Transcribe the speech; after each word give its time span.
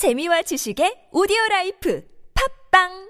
재미와 0.00 0.40
지식의 0.48 1.12
오디오 1.12 1.36
라이프. 1.50 2.00
팝빵 2.32 3.09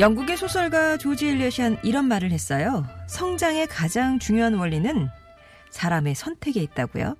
영국의 0.00 0.36
소설가 0.38 0.96
조지 0.96 1.28
엘리엇이 1.28 1.60
한 1.62 1.76
이런 1.82 2.06
말을 2.06 2.32
했어요. 2.32 2.86
성장의 3.06 3.66
가장 3.66 4.18
중요한 4.18 4.54
원리는 4.54 5.08
사람의 5.70 6.14
선택에 6.14 6.60
있다고요. 6.62 7.16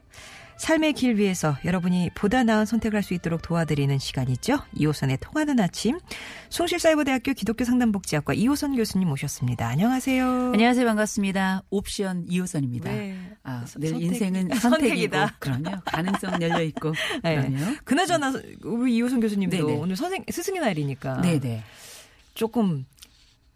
삶의 0.56 0.92
길 0.94 1.16
위에서 1.16 1.56
여러분이 1.64 2.10
보다 2.14 2.42
나은 2.44 2.66
선택을 2.66 2.96
할 2.96 3.02
수 3.02 3.14
있도록 3.14 3.40
도와드리는 3.42 3.98
시간이죠. 3.98 4.58
이호선의 4.74 5.18
통하는 5.20 5.58
아침. 5.60 5.98
숭실사이버대학교 6.50 7.32
기독교 7.32 7.64
상담복지학과 7.64 8.34
이호선 8.34 8.76
교수님 8.76 9.08
모셨습니다. 9.08 9.66
안녕하세요. 9.68 10.52
안녕하세요. 10.52 10.84
반갑습니다. 10.86 11.62
옵션 11.70 12.26
이호선입니다. 12.28 12.90
네. 12.92 13.16
아, 13.42 13.64
늘 13.78 13.88
선택- 13.90 14.02
인생은 14.02 14.48
선택이다. 14.54 15.36
그럼요. 15.38 15.80
가능성 15.86 16.42
열려 16.42 16.62
있고. 16.64 16.92
네. 17.24 17.50
그나저나 17.84 18.32
우리 18.64 18.96
이호선 18.96 19.20
교수님도 19.20 19.56
네네. 19.56 19.78
오늘 19.78 19.96
선생 19.96 20.24
스승의 20.30 20.60
날이니까 20.60 21.22
네네. 21.22 21.62
조금 22.40 22.86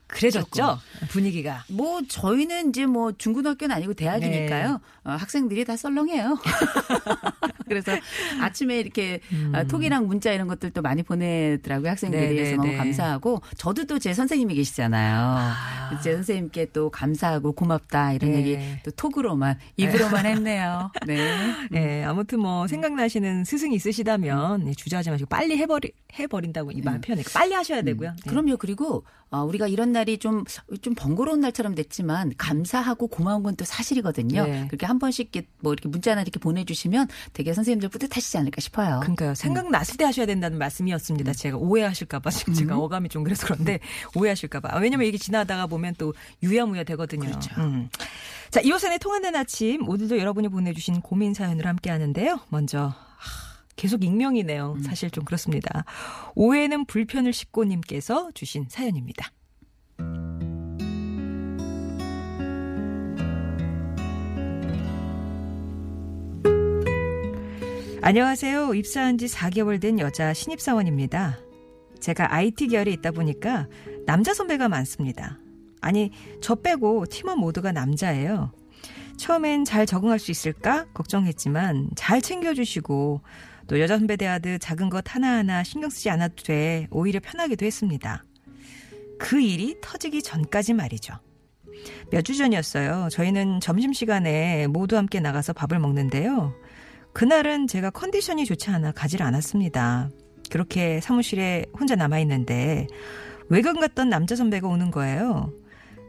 그래졌죠 0.09 0.79
분위기가. 1.09 1.65
뭐 1.71 2.03
저희는 2.07 2.69
이제 2.69 2.85
뭐 2.85 3.13
중고등학교는 3.13 3.75
아니고 3.75 3.95
대학이니까요. 3.95 4.69
네. 4.73 4.75
어, 5.05 5.13
학생들이 5.13 5.65
다 5.65 5.75
썰렁해요. 5.75 6.37
그래서 7.69 7.93
아침에 8.41 8.79
이렇게 8.79 9.21
음. 9.33 9.53
아, 9.55 9.65
톡이랑 9.65 10.07
문자 10.07 10.33
이런 10.33 10.47
것들도 10.49 10.83
많이 10.83 11.03
보내더라고요. 11.03 11.91
학생들이 11.91 12.21
네, 12.29 12.35
그래서 12.35 12.51
네, 12.53 12.57
너무 12.57 12.69
네. 12.71 12.77
감사하고 12.77 13.43
저도 13.57 13.87
또 13.87 13.99
제 13.99 14.13
선생님이 14.13 14.55
계시잖아요. 14.57 15.17
아. 15.17 16.01
제 16.03 16.13
선생님께 16.15 16.73
또 16.73 16.91
감사하고 16.91 17.53
고맙다 17.53 18.13
이런 18.13 18.33
네. 18.33 18.39
얘기 18.39 18.59
또 18.85 18.91
톡으로만 18.91 19.59
입으로만 19.77 20.27
했네요. 20.27 20.91
네. 21.07 21.55
예, 21.75 22.05
아무튼 22.05 22.41
뭐 22.41 22.67
생각나시는 22.67 23.45
스승이 23.45 23.75
있으시다면 23.77 24.69
예, 24.69 24.75
주저하지 24.75 25.11
마시고 25.11 25.29
빨리 25.29 25.57
해버리 25.57 25.93
해버린다고 26.19 26.73
이 26.73 26.81
말 26.83 27.01
표현해. 27.01 27.23
빨리 27.33 27.55
하셔야 27.55 27.81
되고요. 27.83 28.11
네. 28.11 28.17
음. 28.27 28.31
그럼요. 28.31 28.57
그리고 28.59 29.05
어, 29.31 29.43
우리가 29.43 29.67
이런 29.67 29.91
날이 29.91 30.19
좀, 30.19 30.45
좀 30.81 30.95
번거로운 30.95 31.41
날처럼 31.41 31.75
됐지만 31.75 32.33
감사하고 32.37 33.09
고마운 33.09 33.43
건 33.43 33.55
또 33.57 33.65
사실이거든요. 33.65 34.45
네. 34.47 34.67
그렇게 34.67 34.85
한 34.85 34.99
번씩 34.99 35.31
이렇게 35.33 35.49
뭐 35.61 35.73
이렇게 35.73 35.89
문자나 35.89 36.23
이렇게 36.23 36.41
보내주시면 36.41 37.07
되게 37.33 37.54
선생님들 37.55 37.89
뿌듯하시지 37.89 38.39
않을까 38.39 38.61
싶어요. 38.61 39.01
그러니까요. 39.01 39.35
생각났을 39.35 39.97
때 39.97 40.05
하셔야 40.05 40.27
된다는 40.27 40.59
말씀이었습니다. 40.59 41.33
제가 41.33 41.57
오해하실까봐 41.57 42.31
지금 42.31 42.55
제가 42.55 42.77
어감이 42.79 43.09
좀 43.09 43.25
그래서 43.25 43.47
그런데 43.47 43.79
오해하실까봐. 44.15 44.71
아, 44.73 44.79
왜냐면 44.79 45.07
이게 45.07 45.19
지나다가 45.19 45.67
보면 45.67 45.95
또 45.99 46.15
유야무야 46.43 46.85
되거든요. 46.85 47.29
그렇죠. 47.29 47.55
음. 47.61 47.89
자, 48.51 48.61
이호선의 48.61 48.99
통하는 48.99 49.35
아침 49.35 49.89
오늘도 49.89 50.19
여러분이 50.19 50.49
보내주신 50.49 51.01
고민 51.01 51.35
사연으로 51.35 51.69
함께 51.69 51.91
하는데요. 51.91 52.41
먼저 52.51 52.87
하, 52.87 52.95
계속 53.77 54.05
익명이네요. 54.05 54.79
사실 54.85 55.11
좀 55.11 55.25
그렇습니다. 55.25 55.85
오해는 56.35 56.87
불편을 56.87 57.33
싣고님께서 57.33 58.31
주신 58.35 58.67
사연입니다. 58.69 59.31
안녕하세요. 68.07 68.75
입사한 68.75 69.17
지 69.17 69.25
4개월 69.25 69.81
된 69.81 69.99
여자 69.99 70.35
신입사원입니다. 70.35 71.39
제가 72.01 72.35
IT 72.35 72.67
계열에 72.67 72.91
있다 72.91 73.13
보니까 73.13 73.67
남자 74.05 74.35
선배가 74.35 74.69
많습니다. 74.69 75.39
아니, 75.81 76.11
저 76.43 76.55
빼고 76.55 77.07
팀원 77.07 77.39
모두가 77.39 77.73
남자예요. 77.73 78.53
처음엔 79.17 79.65
잘 79.65 79.87
적응할 79.87 80.19
수 80.19 80.31
있을까 80.31 80.85
걱정했지만 80.93 81.93
잘 81.97 82.21
챙겨주시고 82.21 83.23
또 83.69 83.81
여자 83.81 83.97
선배 83.97 84.17
대하듯 84.17 84.61
작은 84.61 84.91
것 84.91 85.15
하나하나 85.15 85.65
신경 85.65 85.89
쓰지 85.89 86.11
않아도 86.11 86.43
돼 86.43 86.87
오히려 86.91 87.21
편하기도 87.21 87.65
했습니다. 87.65 88.23
그 89.19 89.41
일이 89.41 89.77
터지기 89.81 90.23
전까지 90.23 90.75
말이죠. 90.75 91.15
몇 92.11 92.21
주 92.23 92.37
전이었어요. 92.37 93.09
저희는 93.11 93.61
점심시간에 93.61 94.67
모두 94.67 94.99
함께 94.99 95.21
나가서 95.21 95.55
밥을 95.55 95.79
먹는데요. 95.79 96.55
그날은 97.15 97.69
제가 97.69 97.91
컨디션이 97.91 98.45
좋지 98.45 98.71
않아 98.71 98.93
가질 98.93 99.23
않았습니다. 99.23 100.11
그렇게 100.51 101.01
사무실에 101.01 101.65
혼자 101.79 101.95
남아있는데 101.95 102.89
외근 103.49 103.79
갔던 103.81 104.09
남자 104.09 104.35
선배가 104.35 104.69
오는 104.69 104.91
거예요. 104.91 105.53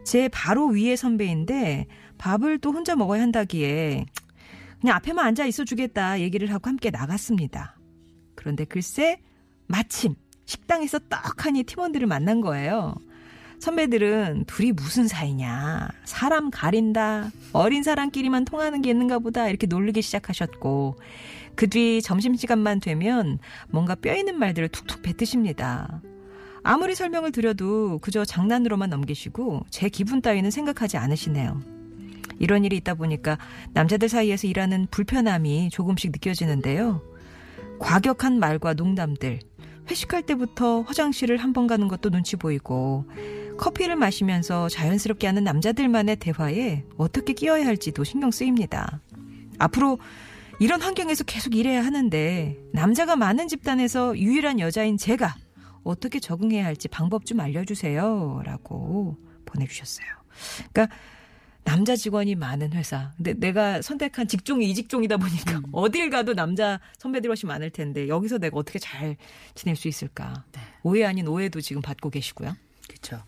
제 0.04 0.28
바로 0.30 0.68
위에 0.68 0.96
선배인데 0.96 1.86
밥을 2.18 2.58
또 2.58 2.72
혼자 2.72 2.96
먹어야 2.96 3.22
한다기에 3.22 4.06
그냥 4.82 4.96
앞에만 4.98 5.26
앉아 5.28 5.46
있어 5.46 5.64
주겠다 5.64 6.20
얘기를 6.20 6.52
하고 6.52 6.70
함께 6.70 6.90
나갔습니다. 6.90 7.78
그런데 8.34 8.66
글쎄 8.66 9.20
마침 9.68 10.16
식당에서 10.46 11.00
떡하니 11.08 11.64
팀원들을 11.64 12.08
만난 12.08 12.42
거예요. 12.42 12.96
선배들은 13.60 14.46
둘이 14.48 14.72
무슨 14.72 15.08
사이냐. 15.08 15.90
사람 16.04 16.52
가린다. 16.52 17.32
어린 17.54 17.84
사람끼리만 17.84 18.46
통하는 18.46 18.82
게 18.82 18.90
있는가 18.92 19.20
보다. 19.20 19.48
이렇게 19.48 19.68
놀리기 19.68 20.02
시작하셨고, 20.02 20.98
그 21.56 21.68
뒤 21.68 22.02
점심시간만 22.02 22.82
되면 22.82 23.40
뭔가 23.70 23.96
뼈 23.96 24.14
있는 24.16 24.38
말들을 24.38 24.70
툭툭 24.70 25.02
뱉으십니다. 25.02 26.02
아무리 26.64 26.96
설명을 26.96 27.32
드려도 27.32 28.00
그저 28.00 28.26
장난으로만 28.26 28.90
넘기시고, 28.90 29.66
제 29.70 29.90
기분 29.90 30.22
따위는 30.22 30.52
생각하지 30.52 30.98
않으시네요. 30.98 31.62
이런 32.40 32.66
일이 32.66 32.76
있다 32.76 32.96
보니까 32.96 33.38
남자들 33.74 34.10
사이에서 34.10 34.48
일하는 34.48 34.88
불편함이 34.92 35.70
조금씩 35.70 36.12
느껴지는데요. 36.12 37.02
과격한 37.80 38.40
말과 38.40 38.74
농담들, 38.74 39.40
회식할 39.90 40.24
때부터 40.24 40.82
화장실을 40.82 41.38
한 41.38 41.54
번 41.54 41.68
가는 41.68 41.88
것도 41.88 42.10
눈치 42.10 42.36
보이고, 42.36 43.06
커피를 43.58 43.96
마시면서 43.96 44.70
자연스럽게 44.70 45.28
하는 45.28 45.44
남자들만의 45.44 46.18
대화에 46.18 46.84
어떻게 46.98 47.34
끼어야 47.34 47.66
할지도 47.66 48.04
신경 48.04 48.32
쓰입니다. 48.32 49.00
앞으로 49.58 50.00
이런 50.60 50.82
환경에서 50.82 51.24
계속 51.24 51.56
일해야 51.56 51.84
하는데, 51.84 52.58
남자가 52.72 53.16
많은 53.16 53.48
집단에서 53.48 54.18
유일한 54.18 54.60
여자인 54.60 54.98
제가 54.98 55.36
어떻게 55.84 56.20
적응해야 56.20 56.66
할지 56.66 56.88
방법 56.88 57.26
좀 57.26 57.40
알려주세요. 57.40 58.42
라고 58.46 59.18
보내주셨어요. 59.46 60.08
그러니까, 60.72 60.96
남자 61.66 61.96
직원이 61.96 62.36
많은 62.36 62.74
회사. 62.74 63.12
근데 63.18 63.34
내가 63.34 63.82
선택한 63.82 64.28
직종이 64.28 64.70
이 64.70 64.76
직종이다 64.76 65.18
보니까 65.18 65.62
어딜 65.72 66.12
가도 66.12 66.36
남자 66.36 66.80
선배들 67.00 67.28
훨씬 67.28 67.48
많을 67.48 67.72
텐데 67.72 68.08
여기서 68.08 68.38
내가 68.38 68.58
어떻게 68.58 68.78
잘 68.78 69.18
지낼 69.56 69.76
수 69.76 69.88
있을까? 69.88 70.46
오해 70.84 71.04
아닌 71.04 71.28
오해도 71.28 71.62
지금 71.62 71.82
받고 71.82 72.12
계시고요. 72.12 72.56
그렇죠. 72.88 73.24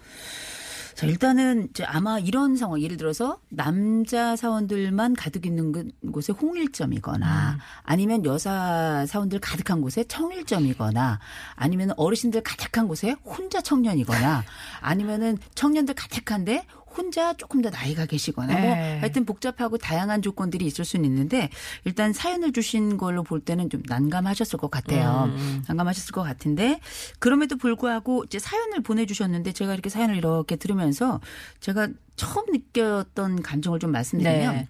자, 0.96 1.06
일단은 1.06 1.68
이제 1.70 1.84
아마 1.84 2.18
이런 2.18 2.58
상황, 2.58 2.82
예를 2.82 2.98
들어서 2.98 3.40
남자 3.50 4.36
사원들만 4.36 5.14
가득 5.14 5.46
있는 5.46 5.72
그- 5.72 6.12
곳에 6.12 6.34
홍일점이거나 6.34 7.52
음. 7.52 7.58
아니면 7.84 8.26
여사 8.26 9.06
사원들 9.06 9.40
가득한 9.40 9.82
곳에 9.82 10.04
청일점이거나 10.06 11.20
아니면 11.56 11.92
어르신들 11.98 12.42
가득한 12.42 12.88
곳에 12.88 13.12
혼자 13.24 13.62
청년이거나 13.62 14.44
아니면은 14.82 15.38
청년들 15.54 15.94
가득한데 15.94 16.66
혼자 16.98 17.34
조금 17.34 17.62
더 17.62 17.70
나이가 17.70 18.06
계시거나 18.06 18.54
뭐 18.60 18.76
네. 18.76 19.00
하여튼 19.00 19.26
복잡하고 19.26 19.78
다양한 19.78 20.22
조건들이 20.22 20.66
있을 20.66 20.84
수는 20.84 21.06
있는데 21.06 21.50
일단 21.86 22.12
사연을 22.12 22.52
주신 22.52 22.98
걸로 22.98 23.24
볼 23.24 23.40
때는 23.40 23.70
좀 23.70 23.84
난감하셨을 23.88 24.58
것 24.58 24.72
같아요. 24.72 25.26
음. 25.30 25.64
난감하셨을 25.68 26.12
것 26.12 26.24
같은데 26.24 26.80
그럼에도 27.20 27.56
불구하고 27.58 28.24
이제 28.26 28.40
사연을 28.40 28.82
보내주셨는데 28.82 29.52
제가 29.52 29.74
이렇게 29.74 29.90
사연을 29.90 30.18
이렇게 30.18 30.56
들으면서 30.56 31.22
제가 31.60 31.90
처음 32.16 32.46
느꼈던 32.52 33.44
감정을 33.44 33.80
좀 33.80 33.92
말씀드리면 33.92 34.56
네. 34.56 34.68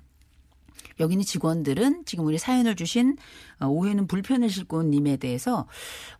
여기 0.99 1.13
있는 1.13 1.25
직원들은 1.25 2.03
지금 2.05 2.25
우리 2.25 2.37
사연을 2.37 2.75
주신 2.75 3.11
어, 3.11 3.46
오해는 3.65 4.07
불편을 4.07 4.49
싣고 4.49 4.83
님에 4.83 5.17
대해서 5.17 5.67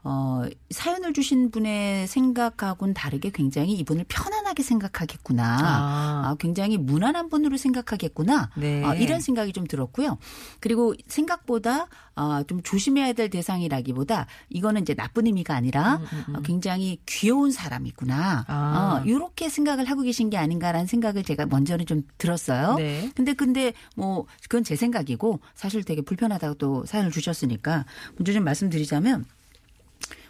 어 0.04 0.44
사연을 0.70 1.14
주신 1.14 1.52
분의 1.52 2.08
생각하고는 2.08 2.94
다르게 2.94 3.30
굉장히 3.32 3.74
이분을 3.74 4.06
편안하게 4.08 4.64
생각하겠구나. 4.64 5.58
아. 5.62 6.22
아, 6.26 6.36
굉장히 6.40 6.78
무난한 6.78 7.30
분으로 7.30 7.58
생각하겠구나. 7.58 8.50
네. 8.56 8.84
아, 8.84 8.96
이런 8.96 9.22
생각이 9.22 9.54
좀 9.54 9.66
들었고요. 9.68 10.18
그리고 10.60 10.94
생각보다 11.08 11.88
아, 12.16 12.44
좀 12.48 12.64
조심해야 12.64 13.14
될 13.14 13.30
대상이라기보다 13.30 14.26
이거는 14.50 14.82
이제 14.82 14.96
나쁜 14.96 15.28
의미가 15.28 15.56
아니라 15.56 16.02
어, 16.34 16.42
굉장히 16.42 17.00
귀여운 17.06 17.52
사람이구나. 17.52 18.46
음, 18.50 18.52
아. 18.52 19.02
어, 19.02 19.06
이렇게 19.06 19.50
생각을 19.50 19.86
하고 19.86 20.02
계신 20.02 20.30
게 20.30 20.38
아닌가라는 20.38 20.88
생각을 20.88 21.24
제가 21.24 21.46
먼저는 21.46 21.86
좀 21.86 22.02
들었어요. 22.18 22.76
네. 22.76 23.12
근데 23.16 23.34
근데 23.34 23.74
뭐 23.96 24.26
그건 24.44 24.64
제 24.64 24.76
생각이고 24.76 25.40
사실 25.54 25.84
되게 25.84 26.02
불편하다고 26.02 26.56
또 26.56 26.86
사연을 26.86 27.12
주셨 27.12 27.27
으니까 27.44 27.86
먼저 28.18 28.34
좀 28.34 28.44
말씀드리자면 28.44 29.26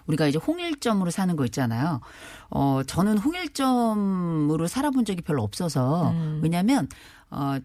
우리가 0.08 0.28
이제 0.28 0.38
홍일점으로 0.38 1.12
사는 1.12 1.36
거 1.36 1.46
있잖아요. 1.46 2.02
어 2.50 2.82
저는 2.88 3.18
홍일점으로 3.18 4.68
살아본 4.68 5.06
적이 5.06 5.22
별로 5.22 5.44
없어서 5.44 6.12
음. 6.12 6.40
왜냐하면 6.42 6.88
어 7.30 7.58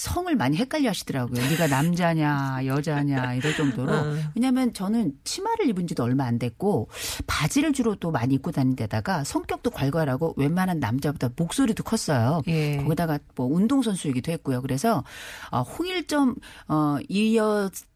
성을 0.00 0.34
많이 0.34 0.56
헷갈려 0.56 0.88
하시더라고요. 0.88 1.42
네가 1.50 1.66
남자냐 1.66 2.64
여자냐 2.64 3.34
이럴 3.34 3.54
정도로. 3.54 3.92
음. 3.92 4.24
왜냐하면 4.34 4.72
저는 4.72 5.12
치마를 5.24 5.68
입은 5.68 5.86
지도 5.86 6.04
얼마 6.04 6.24
안 6.24 6.38
됐고 6.38 6.88
바지를 7.26 7.74
주로 7.74 7.94
또 7.96 8.10
많이 8.10 8.34
입고 8.36 8.50
다닌 8.50 8.76
데다가 8.76 9.24
성격도 9.24 9.70
괄괄하고 9.70 10.34
웬만한 10.38 10.80
남자보다 10.80 11.28
목소리도 11.36 11.82
컸어요. 11.82 12.40
예. 12.46 12.78
거기다가 12.78 13.18
뭐 13.36 13.46
운동선수이기도 13.46 14.32
했고요. 14.32 14.62
그래서 14.62 15.04
어, 15.50 15.60
홍일점 15.60 16.34
어, 16.68 16.96
이 17.08 17.36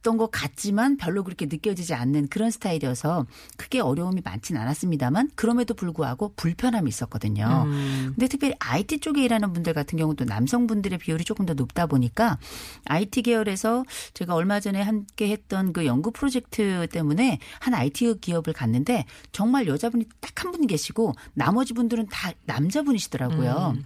었던 0.05 0.19
것 0.19 0.31
같지만 0.31 0.97
별로 0.97 1.25
그렇게 1.25 1.47
느껴지지 1.47 1.95
않는 1.95 2.29
그런 2.29 2.51
스타일이어서 2.51 3.27
크게 3.57 3.81
어려움이 3.81 4.21
많진 4.23 4.57
않았습니다만 4.57 5.31
그럼에도 5.35 5.75
불구하고 5.75 6.35
불편함이 6.37 6.89
있었거든요. 6.89 7.65
음. 7.67 8.13
근데 8.15 8.29
특별히 8.29 8.55
IT 8.59 8.99
쪽에 9.01 9.25
일하는 9.25 9.53
분들 9.53 9.73
같은 9.73 9.99
경우도 9.99 10.27
남성분들의 10.27 10.99
비율이 10.99 11.25
조금 11.25 11.47
더 11.47 11.55
높다 11.55 11.87
보니까 11.87 12.39
IT 12.85 13.23
계열에서 13.23 13.85
제가 14.13 14.35
얼마 14.35 14.61
전에 14.61 14.83
함께 14.83 15.31
했던 15.31 15.73
그 15.73 15.87
연구 15.87 16.11
프로젝트 16.13 16.87
때문에 16.93 17.39
한 17.61 17.75
IT 17.75 18.19
기업을 18.21 18.53
갔는데 18.53 19.07
정말 19.33 19.67
여자분이 19.67 20.05
딱 20.21 20.35
한 20.45 20.53
분 20.53 20.67
계시고 20.67 21.15
나머지 21.33 21.73
분들은 21.73 22.09
다 22.11 22.31
남자분이시더라고요. 22.45 23.77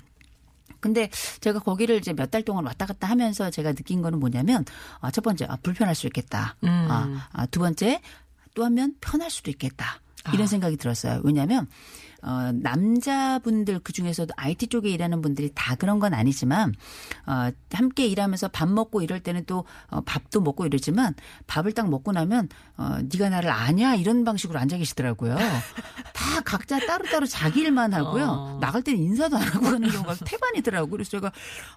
근데 0.81 1.11
제가 1.41 1.59
거기를 1.61 1.97
이제 1.97 2.13
몇 2.13 2.29
달 2.31 2.43
동안 2.43 2.67
왔다 2.67 2.85
갔다 2.87 3.09
하면서 3.09 3.51
제가 3.51 3.73
느낀 3.73 4.03
거는 4.03 4.21
뭐냐면 4.21 4.65
아, 5.01 5.11
첫 5.11 5.23
번째 5.23 5.47
아, 5.49 5.57
불편할 5.63 5.95
수 5.95 6.07
있겠다. 6.07 6.57
음. 6.63 6.69
아, 6.69 7.29
아, 7.33 7.47
두 7.47 7.61
번째 7.61 8.01
또 8.55 8.65
하면 8.65 8.95
편할 9.01 9.31
수도 9.31 9.51
있겠다. 9.51 10.01
이런 10.33 10.43
아. 10.43 10.47
생각이 10.47 10.77
들었어요. 10.77 11.21
왜냐하면 11.25 11.69
어, 12.23 12.51
남자분들 12.53 13.81
그 13.81 13.93
중에서도 13.93 14.35
IT 14.37 14.67
쪽에 14.69 14.91
일하는 14.91 15.23
분들이 15.23 15.51
다 15.55 15.77
그런 15.77 16.01
건 16.01 16.15
아니지만 16.15 16.75
어, 17.27 17.51
함께 17.73 18.07
일하면서 18.07 18.49
밥 18.49 18.69
먹고 18.69 19.03
이럴 19.03 19.21
때는 19.21 19.45
또 19.47 19.65
어, 19.89 20.01
밥도 20.01 20.41
먹고 20.41 20.67
이러지만 20.67 21.15
밥을 21.47 21.73
딱 21.73 21.89
먹고 21.89 22.11
나면 22.13 22.49
어, 22.77 22.99
네가 23.13 23.29
나를 23.29 23.51
아냐 23.51 23.95
이런 23.95 24.25
방식으로 24.25 24.59
앉아 24.59 24.79
계시더라고요. 24.79 25.37
다 25.37 26.41
각자 26.45 26.79
따로따로 26.81 27.27
자기 27.27 27.61
일만 27.61 27.95
하고요. 27.95 28.25
어. 28.25 28.59
나갈 28.61 28.83
때는 28.83 29.01
인사도 29.01 29.37
안 29.37 29.43
하고 29.43 29.67
가는 29.71 29.89
경우가 29.89 30.17
태반이더라고요. 30.25 30.91
그래서 30.91 31.11
제가 31.13 31.31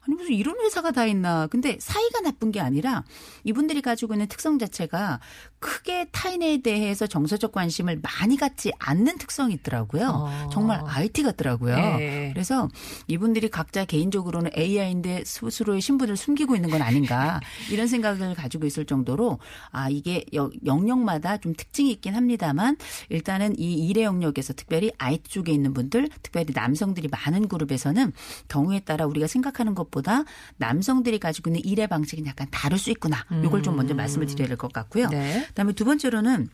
아니 0.08 0.16
무슨 0.16 0.32
이런 0.34 0.60
회사가 0.60 0.92
다 0.92 1.06
있나. 1.06 1.48
근데 1.48 1.78
사이가 1.80 2.22
나쁜 2.22 2.52
게 2.52 2.60
아니라 2.60 3.04
이분들이 3.44 3.82
가지고 3.82 4.16
있는 4.16 4.28
특성 4.28 4.58
자체가 4.58 5.20
크게 5.60 6.10
타인에 6.12 6.62
대해서 6.64 7.06
정서적 7.06 7.52
관심을 7.52 8.02
많이 8.02 8.38
갖지 8.38 8.72
않는 8.80 9.20
특성이 9.20 9.54
있더라고요. 9.54 10.10
어. 10.10 10.31
정말 10.51 10.81
IT 10.86 11.24
같더라고요. 11.24 11.75
예. 12.00 12.30
그래서 12.33 12.68
이분들이 13.07 13.50
각자 13.50 13.86
개인적으로는 13.86 14.51
AI인데 14.57 15.24
스스로의 15.25 15.81
신분을 15.81 16.18
숨기고 16.18 16.56
있는 16.56 16.69
건 16.69 16.81
아닌가 16.81 17.39
이런 17.72 17.88
생각을 17.88 18.33
가지고 18.36 18.66
있을 18.66 18.86
정도로 18.86 19.39
아 19.72 19.89
이게 19.89 20.25
여- 20.33 20.50
영역마다 20.66 21.38
좀 21.38 21.54
특징이 21.56 21.92
있긴 21.92 22.16
합니다만 22.16 22.78
일단은 23.10 23.57
이 23.60 23.88
일의 23.88 24.04
영역에서 24.04 24.54
특별히 24.54 24.92
IT 24.98 25.30
쪽에 25.30 25.51
있는 25.51 25.74
분들 25.74 26.10
특별히 26.22 26.48
남성들이 26.54 27.10
많은 27.10 27.48
그룹에서는 27.48 28.12
경우에 28.48 28.80
따라 28.81 29.06
우리가 29.06 29.28
생각하는 29.28 29.75
것보다 29.75 30.24
남성들이 30.57 31.19
가지고 31.19 31.50
있는 31.50 31.62
일의 31.66 31.88
방식이 31.88 32.24
약간 32.25 32.48
다를 32.51 32.78
수 32.78 32.92
있구나. 32.92 33.25
이걸 33.44 33.63
좀 33.63 33.75
먼저 33.75 33.94
말씀을 33.94 34.28
드려야 34.28 34.48
될 34.48 34.57
것 34.57 34.72
같고요. 34.74 35.07
네. 35.10 35.45
그다음에 35.48 35.74
두 35.74 35.86
번째로는 35.86 36.48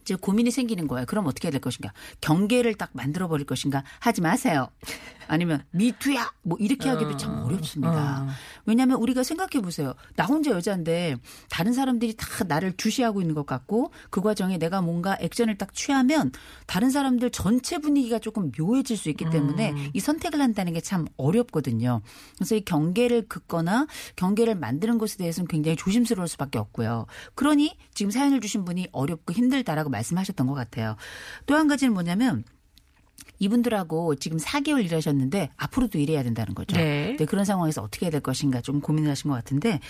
이제 0.00 0.14
고민이 0.14 0.50
생기는 0.50 0.86
거예요. 0.88 1.06
그럼 1.06 1.26
어떻게 1.26 1.46
해야 1.48 1.52
될 1.52 1.60
것인가? 1.60 1.92
경계를 2.20 2.74
딱 2.74 2.90
만들어 2.92 3.28
버릴 3.28 3.46
것인가? 3.46 3.84
하지 3.98 4.20
마세요. 4.20 4.68
아니면 5.30 5.64
미투야 5.70 6.32
뭐 6.42 6.58
이렇게 6.60 6.88
하기도 6.88 7.16
참 7.16 7.44
어렵습니다. 7.44 8.24
어. 8.24 8.28
왜냐하면 8.66 8.98
우리가 8.98 9.22
생각해 9.22 9.62
보세요. 9.62 9.94
나 10.16 10.24
혼자 10.24 10.50
여자인데 10.50 11.16
다른 11.48 11.72
사람들이 11.72 12.14
다 12.16 12.44
나를 12.44 12.76
주시하고 12.76 13.20
있는 13.20 13.34
것 13.34 13.46
같고 13.46 13.92
그 14.10 14.20
과정에 14.20 14.58
내가 14.58 14.82
뭔가 14.82 15.16
액션을 15.20 15.56
딱 15.56 15.72
취하면 15.72 16.32
다른 16.66 16.90
사람들 16.90 17.30
전체 17.30 17.78
분위기가 17.78 18.18
조금 18.18 18.50
묘해질 18.58 18.96
수 18.96 19.08
있기 19.08 19.30
때문에 19.30 19.72
이 19.94 20.00
선택을 20.00 20.40
한다는 20.40 20.72
게 20.72 20.80
참 20.80 21.06
어렵거든요. 21.18 22.00
그래서 22.36 22.56
이 22.56 22.62
경계를 22.62 23.28
긋거나 23.28 23.86
경계를 24.16 24.54
만드는 24.56 24.98
것에 24.98 25.18
대해서는 25.18 25.46
굉장히 25.46 25.76
조심스러울 25.76 26.26
수밖에 26.26 26.58
없고요. 26.58 27.06
그러니 27.34 27.76
지금 27.94 28.10
사연을 28.10 28.40
주신 28.40 28.64
분이 28.64 28.88
어렵고 28.90 29.32
힘들다라고 29.32 29.90
말씀하셨던 29.90 30.46
것 30.46 30.54
같아요. 30.54 30.96
또 31.46 31.54
한 31.54 31.68
가지는 31.68 31.92
뭐냐면 31.92 32.42
이분들하고 33.40 34.14
지금 34.16 34.38
4개월 34.38 34.84
일하셨는데 34.84 35.50
앞으로도 35.56 35.98
일해야 35.98 36.22
된다는 36.22 36.54
거죠. 36.54 36.76
네. 36.76 37.16
네, 37.18 37.24
그런 37.24 37.44
상황에서 37.44 37.82
어떻게 37.82 38.06
해야 38.06 38.10
될 38.10 38.20
것인가 38.20 38.60
좀 38.60 38.80
고민을 38.80 39.10
하신 39.10 39.30
것 39.30 39.34
같은데 39.34 39.80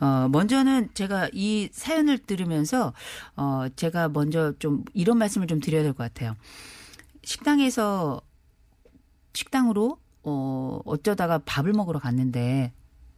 어 0.00 0.28
먼저는 0.30 0.90
제가 0.92 1.30
이 1.32 1.68
사연을 1.72 2.18
들으면서 2.18 2.92
어 3.36 3.66
제가 3.76 4.08
먼저 4.10 4.52
좀 4.58 4.84
이런 4.92 5.16
말씀을 5.18 5.46
좀 5.46 5.60
드려야 5.60 5.82
될 5.82 5.94
것 5.94 6.02
같아요. 6.02 6.34
식당에서 7.24 8.20
식당으로 9.34 9.98
어 10.24 10.80
어쩌다가 10.84 11.38
밥을 11.38 11.72
먹으러 11.72 11.98
갔는데 12.00 12.72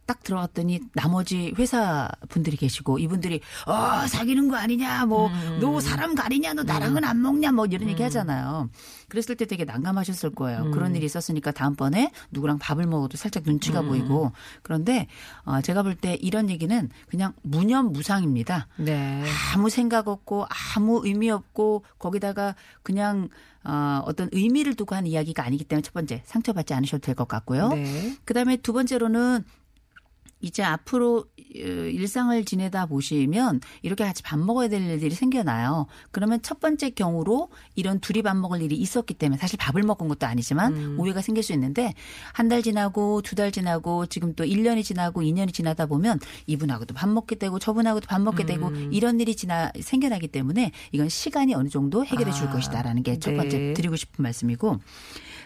딱 0.09 0.23
들어갔더니 0.23 0.79
나머지 0.93 1.53
회사 1.59 2.09
분들이 2.29 2.57
계시고 2.57 2.97
이분들이 2.97 3.41
어 3.67 4.07
사귀는 4.07 4.49
거 4.49 4.55
아니냐 4.57 5.05
뭐 5.05 5.29
너 5.61 5.79
사람 5.79 6.15
가리냐 6.15 6.53
너 6.55 6.63
나랑은 6.63 7.03
안 7.03 7.21
먹냐 7.21 7.51
뭐 7.51 7.67
이런 7.67 7.87
얘기 7.89 8.01
하잖아요. 8.01 8.69
그랬을 9.07 9.35
때 9.35 9.45
되게 9.45 9.65
난감하셨을 9.65 10.31
거예요. 10.31 10.71
그런 10.71 10.95
일이 10.95 11.05
있었으니까 11.05 11.51
다음번에 11.51 12.11
누구랑 12.31 12.57
밥을 12.57 12.87
먹어도 12.87 13.17
살짝 13.17 13.43
눈치가 13.45 13.81
보이고 13.83 14.31
그런데 14.63 15.05
어 15.45 15.61
제가 15.61 15.83
볼 15.83 15.95
때 15.99 16.15
이런 16.21 16.49
얘기는 16.49 16.89
그냥 17.09 17.33
무념무상입니다. 17.43 18.67
네. 18.77 19.23
아무 19.53 19.69
생각 19.69 20.07
없고 20.07 20.45
아무 20.75 21.01
의미 21.05 21.29
없고 21.29 21.83
거기다가 21.99 22.55
그냥 22.83 23.29
어, 23.63 24.01
어떤 24.05 24.29
의미를 24.31 24.73
두고 24.75 24.95
하는 24.95 25.09
이야기가 25.09 25.43
아니기 25.43 25.65
때문에 25.65 25.81
첫 25.83 25.93
번째 25.93 26.23
상처받지 26.25 26.73
않으셔도 26.73 27.01
될 27.01 27.15
것 27.15 27.27
같고요. 27.27 27.69
네. 27.69 28.15
그다음에 28.23 28.55
두 28.57 28.71
번째로는 28.71 29.43
이제 30.39 30.63
앞으로 30.63 31.17
어, 31.17 31.38
일상을 31.53 32.45
지내다 32.45 32.85
보시면 32.85 33.61
이렇게 33.81 34.03
같이 34.03 34.21
밥 34.23 34.37
먹어야 34.39 34.67
될 34.67 34.81
일들이 34.81 35.15
생겨나요. 35.15 35.87
그러면 36.11 36.41
첫 36.41 36.59
번째 36.59 36.89
경우로 36.91 37.49
이런 37.75 37.99
둘이 37.99 38.21
밥 38.21 38.35
먹을 38.37 38.61
일이 38.61 38.75
있었기 38.75 39.13
때문에 39.15 39.39
사실 39.39 39.57
밥을 39.57 39.83
먹은 39.83 40.07
것도 40.07 40.25
아니지만 40.27 40.95
오해가 40.99 41.21
생길 41.21 41.43
수 41.43 41.53
있는데 41.53 41.93
한 42.33 42.49
달 42.49 42.61
지나고 42.63 43.21
두 43.21 43.35
달 43.35 43.51
지나고 43.51 44.05
지금 44.07 44.33
또 44.35 44.43
1년이 44.43 44.83
지나고 44.83 45.21
2년이 45.21 45.53
지나다 45.53 45.85
보면 45.85 46.19
이분하고도 46.47 46.93
밥 46.93 47.07
먹게 47.09 47.35
되고 47.35 47.57
저분하고도 47.59 48.07
밥 48.07 48.19
먹게 48.21 48.45
되고 48.45 48.69
이런 48.91 49.19
일이 49.19 49.35
지나 49.35 49.71
생겨나기 49.79 50.27
때문에 50.27 50.71
이건 50.91 51.09
시간이 51.09 51.53
어느 51.53 51.69
정도 51.69 52.03
해결해 52.05 52.31
줄 52.31 52.47
아, 52.47 52.51
것이다라는 52.53 53.03
게 53.03 53.17
첫 53.19 53.35
번째 53.35 53.57
네. 53.57 53.73
드리고 53.73 53.95
싶은 53.95 54.23
말씀이고 54.23 54.79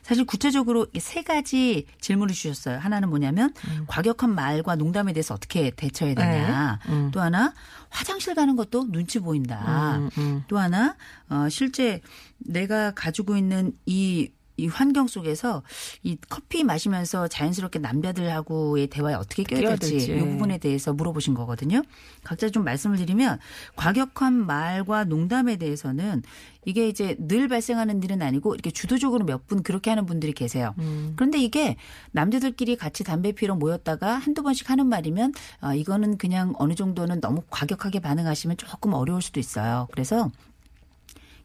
사실 0.03 0.25
구체적으로 0.25 0.85
이세 0.93 1.21
가지 1.23 1.85
질문을 2.01 2.33
주셨어요. 2.35 2.77
하나는 2.77 3.09
뭐냐면 3.09 3.53
과격한 3.87 4.35
말과 4.35 4.75
농담에 4.75 5.13
대해서 5.13 5.33
어떻게 5.33 5.71
대 5.71 5.89
처해야 5.93 6.15
되냐. 6.15 6.79
네. 6.85 6.91
음. 6.91 7.11
또 7.11 7.21
하나 7.21 7.53
화장실 7.89 8.35
가는 8.35 8.55
것도 8.55 8.91
눈치 8.91 9.19
보인다. 9.19 9.97
음, 9.97 10.09
음. 10.17 10.43
또 10.47 10.57
하나 10.57 10.95
어 11.29 11.47
실제 11.49 12.01
내가 12.39 12.91
가지고 12.91 13.37
있는 13.37 13.73
이 13.85 14.29
이 14.57 14.67
환경 14.67 15.07
속에서 15.07 15.63
이 16.03 16.17
커피 16.29 16.63
마시면서 16.63 17.27
자연스럽게 17.27 17.79
남자들하고의 17.79 18.87
대화에 18.87 19.13
어떻게 19.15 19.43
껴야 19.43 19.61
될지. 19.77 19.97
이 20.15 20.19
부분에 20.19 20.57
대해서 20.59 20.93
물어보신 20.93 21.33
거거든요. 21.33 21.81
각자 22.23 22.49
좀 22.49 22.63
말씀을 22.63 22.97
드리면 22.97 23.39
과격한 23.75 24.33
말과 24.45 25.03
농담에 25.05 25.55
대해서는 25.57 26.21
이게 26.65 26.87
이제 26.87 27.15
늘 27.19 27.47
발생하는 27.49 28.01
일은 28.03 28.21
아니고 28.21 28.53
이렇게 28.53 28.71
주도적으로 28.71 29.25
몇 29.25 29.43
분 29.45 29.61
그렇게 29.61 29.89
하는 29.89 30.05
분들이 30.05 30.31
계세요. 30.31 30.73
그런데 31.17 31.37
이게 31.37 31.75
남자들끼리 32.11 32.77
같이 32.77 33.03
담배 33.03 33.33
피러 33.33 33.55
모였다가 33.55 34.13
한두 34.15 34.41
번씩 34.41 34.69
하는 34.69 34.87
말이면 34.87 35.33
아, 35.59 35.75
이거는 35.75 36.17
그냥 36.17 36.53
어느 36.59 36.75
정도는 36.75 37.19
너무 37.19 37.41
과격하게 37.49 37.99
반응하시면 37.99 38.55
조금 38.55 38.93
어려울 38.93 39.21
수도 39.21 39.41
있어요. 39.41 39.89
그래서 39.91 40.31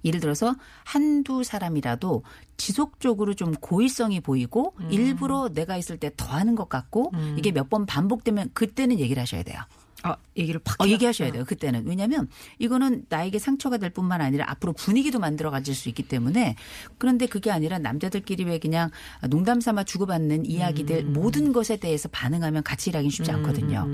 예를 0.05 0.21
들어서 0.21 0.55
한두 0.85 1.43
사람이라도 1.45 2.23
지속적으로 2.57 3.35
좀 3.35 3.53
고의성이 3.55 4.21
보이고 4.21 4.75
일부러 4.91 5.49
내가 5.49 5.77
있을 5.77 5.97
때 5.99 6.11
더 6.17 6.27
하는 6.27 6.55
것 6.55 6.69
같고 6.69 7.13
이게 7.37 7.53
몇 7.53 7.69
번 7.69 7.85
반복되면 7.87 8.51
그때는 8.55 8.99
얘기를 8.99 9.21
하셔야 9.21 9.43
돼요. 9.43 9.61
아, 10.05 10.17
얘기를 10.37 10.61
팍 10.63 10.81
어? 10.81 10.87
얘기하셔야 10.87 11.33
돼요. 11.33 11.45
그때는. 11.45 11.85
왜냐하면 11.87 12.29
이거는 12.61 13.05
나에게 13.09 13.41
상처가 13.41 13.79
될 13.79 13.91
뿐만 13.91 14.21
아니라 14.21 14.45
앞으로 14.49 14.73
분위기도 14.73 15.19
만들어 15.19 15.51
가질 15.51 15.75
수 15.75 15.89
있기 15.89 16.05
때문에 16.05 16.55
그런데 16.99 17.27
그게 17.27 17.51
아니라 17.51 17.79
남자들끼리 17.81 18.45
왜 18.45 18.59
그냥 18.59 18.91
농담 19.29 19.61
삼아 19.61 19.83
주고받는 19.85 20.47
이야기들 20.47 21.07
음. 21.09 21.13
모든 21.15 21.53
것에 21.53 21.79
대해서 21.79 22.09
반응하면 22.09 22.63
같이 22.63 22.91
일하기 22.91 23.11
쉽지 23.11 23.33
않거든요. 23.33 23.89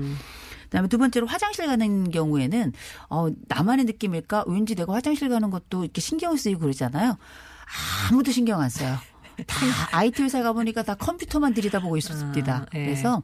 그다음에 0.75 0.87
두 0.89 0.97
번째로 0.97 1.25
화장실 1.25 1.67
가는 1.67 2.11
경우에는 2.11 2.73
어 3.09 3.29
나만의 3.47 3.85
느낌일까? 3.85 4.43
왠지 4.47 4.75
내가 4.75 4.93
화장실 4.93 5.29
가는 5.29 5.49
것도 5.49 5.83
이렇게 5.85 6.01
신경 6.01 6.35
쓰이고 6.35 6.59
그러잖아요. 6.59 7.17
아무도 8.11 8.31
신경 8.31 8.59
안 8.59 8.69
써요. 8.69 8.97
다 9.47 9.57
IT 9.91 10.21
회사 10.23 10.43
가 10.43 10.53
보니까 10.53 10.83
다 10.83 10.95
컴퓨터만 10.95 11.53
들여다보고 11.53 11.97
있습니다. 11.97 12.53
아, 12.53 12.65
예. 12.73 12.85
그래서 12.85 13.23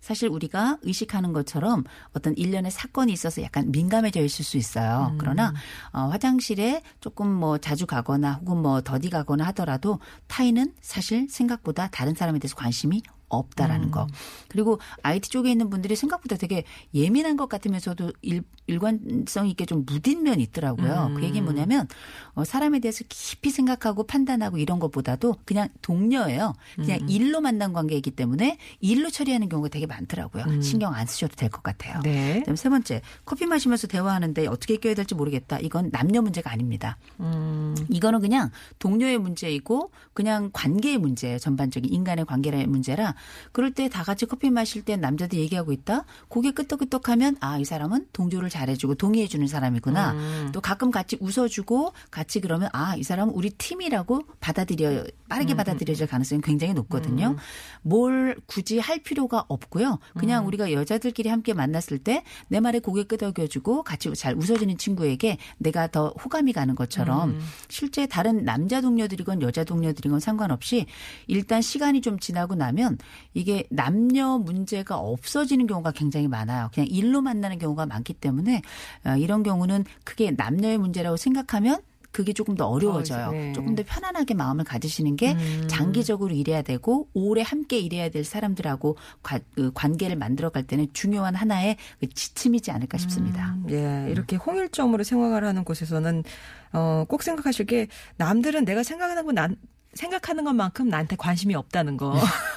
사실 0.00 0.28
우리가 0.28 0.78
의식하는 0.82 1.32
것처럼 1.32 1.84
어떤 2.14 2.34
일련의 2.36 2.70
사건이 2.70 3.12
있어서 3.12 3.42
약간 3.42 3.70
민감해져 3.70 4.22
있을 4.22 4.44
수 4.44 4.56
있어요. 4.56 5.14
그러나 5.18 5.52
어, 5.92 6.08
화장실에 6.08 6.82
조금 7.00 7.28
뭐 7.28 7.58
자주 7.58 7.86
가거나 7.86 8.34
혹은 8.40 8.62
뭐 8.62 8.80
더디 8.80 9.10
가거나 9.10 9.44
하더라도 9.48 10.00
타인은 10.26 10.74
사실 10.80 11.28
생각보다 11.28 11.88
다른 11.88 12.14
사람에 12.14 12.38
대해서 12.38 12.56
관심이 12.56 13.02
없다라는 13.30 13.90
거. 13.90 14.06
그리고 14.48 14.78
IT 15.02 15.30
쪽에 15.30 15.50
있는 15.50 15.70
분들이 15.70 15.96
생각보다 15.96 16.36
되게 16.36 16.64
예민한 16.94 17.36
것 17.36 17.48
같으면서도 17.48 18.12
일, 18.22 18.42
일관성 18.66 19.48
있게 19.48 19.64
좀 19.64 19.84
무딘 19.86 20.22
면이 20.22 20.42
있더라고요. 20.44 21.12
그 21.16 21.22
얘기는 21.22 21.42
뭐냐면 21.44 21.88
어, 22.34 22.44
사람에 22.44 22.78
대해서 22.80 23.04
깊이 23.08 23.50
생각하고 23.50 24.04
판단하고 24.04 24.58
이런 24.58 24.78
것보다도 24.78 25.36
그냥 25.44 25.68
동료예요. 25.82 26.52
그냥 26.76 27.08
일로 27.08 27.40
만난 27.40 27.72
관계이기 27.72 28.10
때문에 28.12 28.58
일로 28.80 29.10
처리하는 29.10 29.48
경우가 29.48 29.68
되게 29.70 29.86
많더라고요. 29.86 30.60
신경 30.62 30.94
안 30.94 31.06
쓰셔도 31.06 31.36
될 31.36 31.50
것 31.50 31.62
같아요. 31.62 32.00
네. 32.02 32.40
그다음 32.40 32.56
세 32.56 32.68
번째 32.68 33.00
커피 33.24 33.46
마시면서 33.46 33.86
대화하는데 33.86 34.46
어떻게 34.46 34.76
껴야 34.76 34.94
될지 34.94 35.14
모르겠다. 35.14 35.58
이건 35.58 35.90
남녀 35.90 36.22
문제가 36.22 36.50
아닙니다. 36.52 36.96
음. 37.20 37.74
이거는 37.88 38.20
그냥 38.20 38.50
동료의 38.78 39.18
문제이고 39.18 39.90
그냥 40.12 40.50
관계의 40.52 40.98
문제예요. 40.98 41.38
전반적인 41.38 41.92
인간의 41.92 42.24
관계의 42.26 42.66
문제라 42.66 43.14
그럴 43.52 43.72
때 43.72 43.88
다 43.88 44.02
같이 44.04 44.26
커피 44.26 44.50
마실 44.50 44.82
때 44.82 44.96
남자들 44.96 45.38
얘기하고 45.38 45.72
있다. 45.72 46.04
고개 46.28 46.52
끄덕끄덕하면 46.52 47.36
아 47.40 47.58
이 47.58 47.64
사람은 47.64 48.06
동조를 48.12 48.48
잘해주고 48.48 48.94
동의해주는 48.94 49.46
사람이구나. 49.46 50.12
음. 50.12 50.50
또 50.52 50.60
가끔 50.60 50.90
같이 50.90 51.16
웃어주고 51.20 51.92
같이 52.10 52.40
그러면 52.40 52.68
아 52.72 52.94
이 52.96 53.02
사람은 53.02 53.34
우리 53.34 53.50
팀이라고 53.50 54.22
받아들여 54.40 54.90
음, 54.90 55.04
빠르게 55.28 55.54
받아들여질 55.54 56.06
가능성이 56.06 56.40
굉장히 56.42 56.72
높거든요. 56.74 57.36
뭘 57.82 58.36
굳이 58.46 58.78
할 58.78 58.98
필요가 59.00 59.44
없고요. 59.48 59.92
음. 60.14 60.18
그냥 60.18 60.46
우리가 60.46 60.72
여자들끼리 60.72 61.28
함께 61.28 61.54
만났을 61.54 61.98
때 61.98 62.22
내 62.48 62.60
말에 62.60 62.78
고개 62.80 63.04
끄덕여주고 63.04 63.82
같이 63.82 64.12
잘 64.14 64.34
웃어주는 64.34 64.76
친구에게 64.78 65.38
내가 65.58 65.86
더 65.88 66.08
호감이 66.24 66.52
가는 66.52 66.74
것처럼 66.74 67.30
음. 67.30 67.40
실제 67.68 68.06
다른 68.06 68.44
남자 68.44 68.80
동료들이건 68.80 69.42
여자 69.42 69.64
동료들이건 69.64 70.20
상관없이 70.20 70.86
일단 71.26 71.62
시간이 71.62 72.00
좀 72.00 72.18
지나고 72.18 72.54
나면 72.54 72.98
이게 73.34 73.64
남녀 73.70 74.38
문제가 74.38 74.96
없어지는 74.98 75.66
경우가 75.66 75.92
굉장히 75.92 76.28
많아요. 76.28 76.70
그냥 76.74 76.86
일로 76.88 77.20
만나는 77.20 77.58
경우가 77.58 77.86
많기 77.86 78.12
때문에 78.14 78.62
어, 79.06 79.16
이런 79.16 79.42
경우는 79.42 79.84
그게 80.04 80.30
남녀의 80.30 80.78
문제라고 80.78 81.16
생각하면 81.16 81.80
그게 82.12 82.32
조금 82.32 82.56
더 82.56 82.66
어려워져요. 82.66 83.28
어, 83.28 83.30
네. 83.30 83.52
조금 83.52 83.76
더 83.76 83.84
편안하게 83.86 84.34
마음을 84.34 84.64
가지시는 84.64 85.14
게 85.14 85.34
음. 85.34 85.68
장기적으로 85.68 86.34
일해야 86.34 86.60
되고 86.62 87.08
오래 87.14 87.40
함께 87.40 87.78
일해야 87.78 88.08
될 88.08 88.24
사람들하고 88.24 88.96
과- 89.22 89.38
그 89.54 89.70
관계를 89.74 90.16
만들어갈 90.16 90.64
때는 90.66 90.88
중요한 90.92 91.36
하나의 91.36 91.76
그 92.00 92.08
지침이지 92.08 92.72
않을까 92.72 92.98
싶습니다. 92.98 93.54
음, 93.58 93.66
예, 93.70 94.10
이렇게 94.10 94.34
홍일점으로 94.34 95.04
생활을 95.04 95.46
하는 95.46 95.62
곳에서는 95.62 96.24
어, 96.72 97.04
꼭 97.08 97.22
생각하실 97.22 97.66
게 97.66 97.86
남들은 98.16 98.64
내가 98.64 98.82
생각하는 98.82 99.24
건 99.24 99.36
난, 99.36 99.56
생각하는 99.94 100.42
것만큼 100.42 100.88
나한테 100.88 101.14
관심이 101.14 101.54
없다는 101.54 101.96
거. 101.96 102.12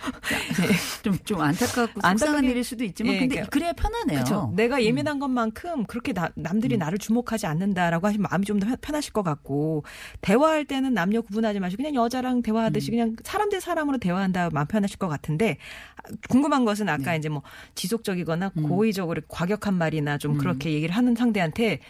좀, 1.02 1.18
좀 1.24 1.40
안타깝고 1.40 2.00
속상한 2.00 2.44
일일 2.44 2.64
수도 2.64 2.84
있지만 2.84 3.14
예, 3.14 3.18
근데 3.20 3.34
그러니까- 3.36 3.50
그래야 3.50 3.72
편하네요. 3.72 4.16
그렇죠. 4.24 4.52
내가 4.56 4.82
예민한 4.82 5.18
것만큼 5.18 5.84
그렇게 5.84 6.12
나- 6.12 6.30
남들이 6.34 6.76
나를 6.76 6.98
주목하지 6.98 7.46
않는다라고 7.46 8.06
하시면 8.06 8.26
마음이 8.30 8.44
좀 8.46 8.60
더 8.60 8.66
편하실 8.80 9.12
것 9.12 9.22
같고 9.22 9.84
대화할 10.20 10.64
때는 10.66 10.92
남녀 10.94 11.20
구분하지 11.22 11.60
마시고 11.60 11.82
그냥 11.82 11.94
여자랑 11.94 12.42
대화하듯이 12.42 12.90
그냥 12.90 13.16
사람 13.24 13.48
대 13.48 13.58
사람으로 13.60 13.98
대화한다 13.98 14.50
마음 14.52 14.66
편하실 14.66 14.98
것 14.98 15.08
같은데 15.08 15.56
아, 15.96 16.02
궁금한 16.28 16.64
것은 16.64 16.88
아까 16.88 17.14
이제 17.16 17.28
뭐 17.28 17.42
지속적이거나 17.74 18.50
고의적으로 18.68 19.22
과격한 19.28 19.74
말이나 19.74 20.18
좀 20.18 20.36
그렇게 20.38 20.72
얘기를 20.72 20.94
하는 20.94 21.14
상대한테 21.14 21.80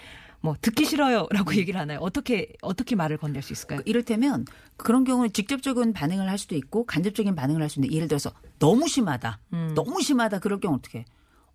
뭐 0.42 0.54
듣기 0.60 0.84
싫어요라고 0.86 1.54
얘기를 1.56 1.78
하나요? 1.78 1.98
어떻게 2.00 2.52
어떻게 2.62 2.96
말을 2.96 3.18
건넬 3.18 3.42
수 3.42 3.52
있을까요? 3.52 3.80
이를테면 3.84 4.46
그런 4.76 5.04
경우는 5.04 5.32
직접적인 5.32 5.92
반응을 5.92 6.28
할 6.30 6.38
수도 6.38 6.54
있고 6.56 6.86
간접적인 6.86 7.34
반응을 7.34 7.60
할 7.62 7.68
수 7.68 7.78
있는데 7.78 7.94
예를 7.94 8.08
들어서 8.08 8.32
너무 8.58 8.88
심하다. 8.88 9.38
음. 9.52 9.72
너무 9.74 10.00
심하다. 10.02 10.38
그럴 10.40 10.58
경우 10.60 10.76
어떻게? 10.76 11.04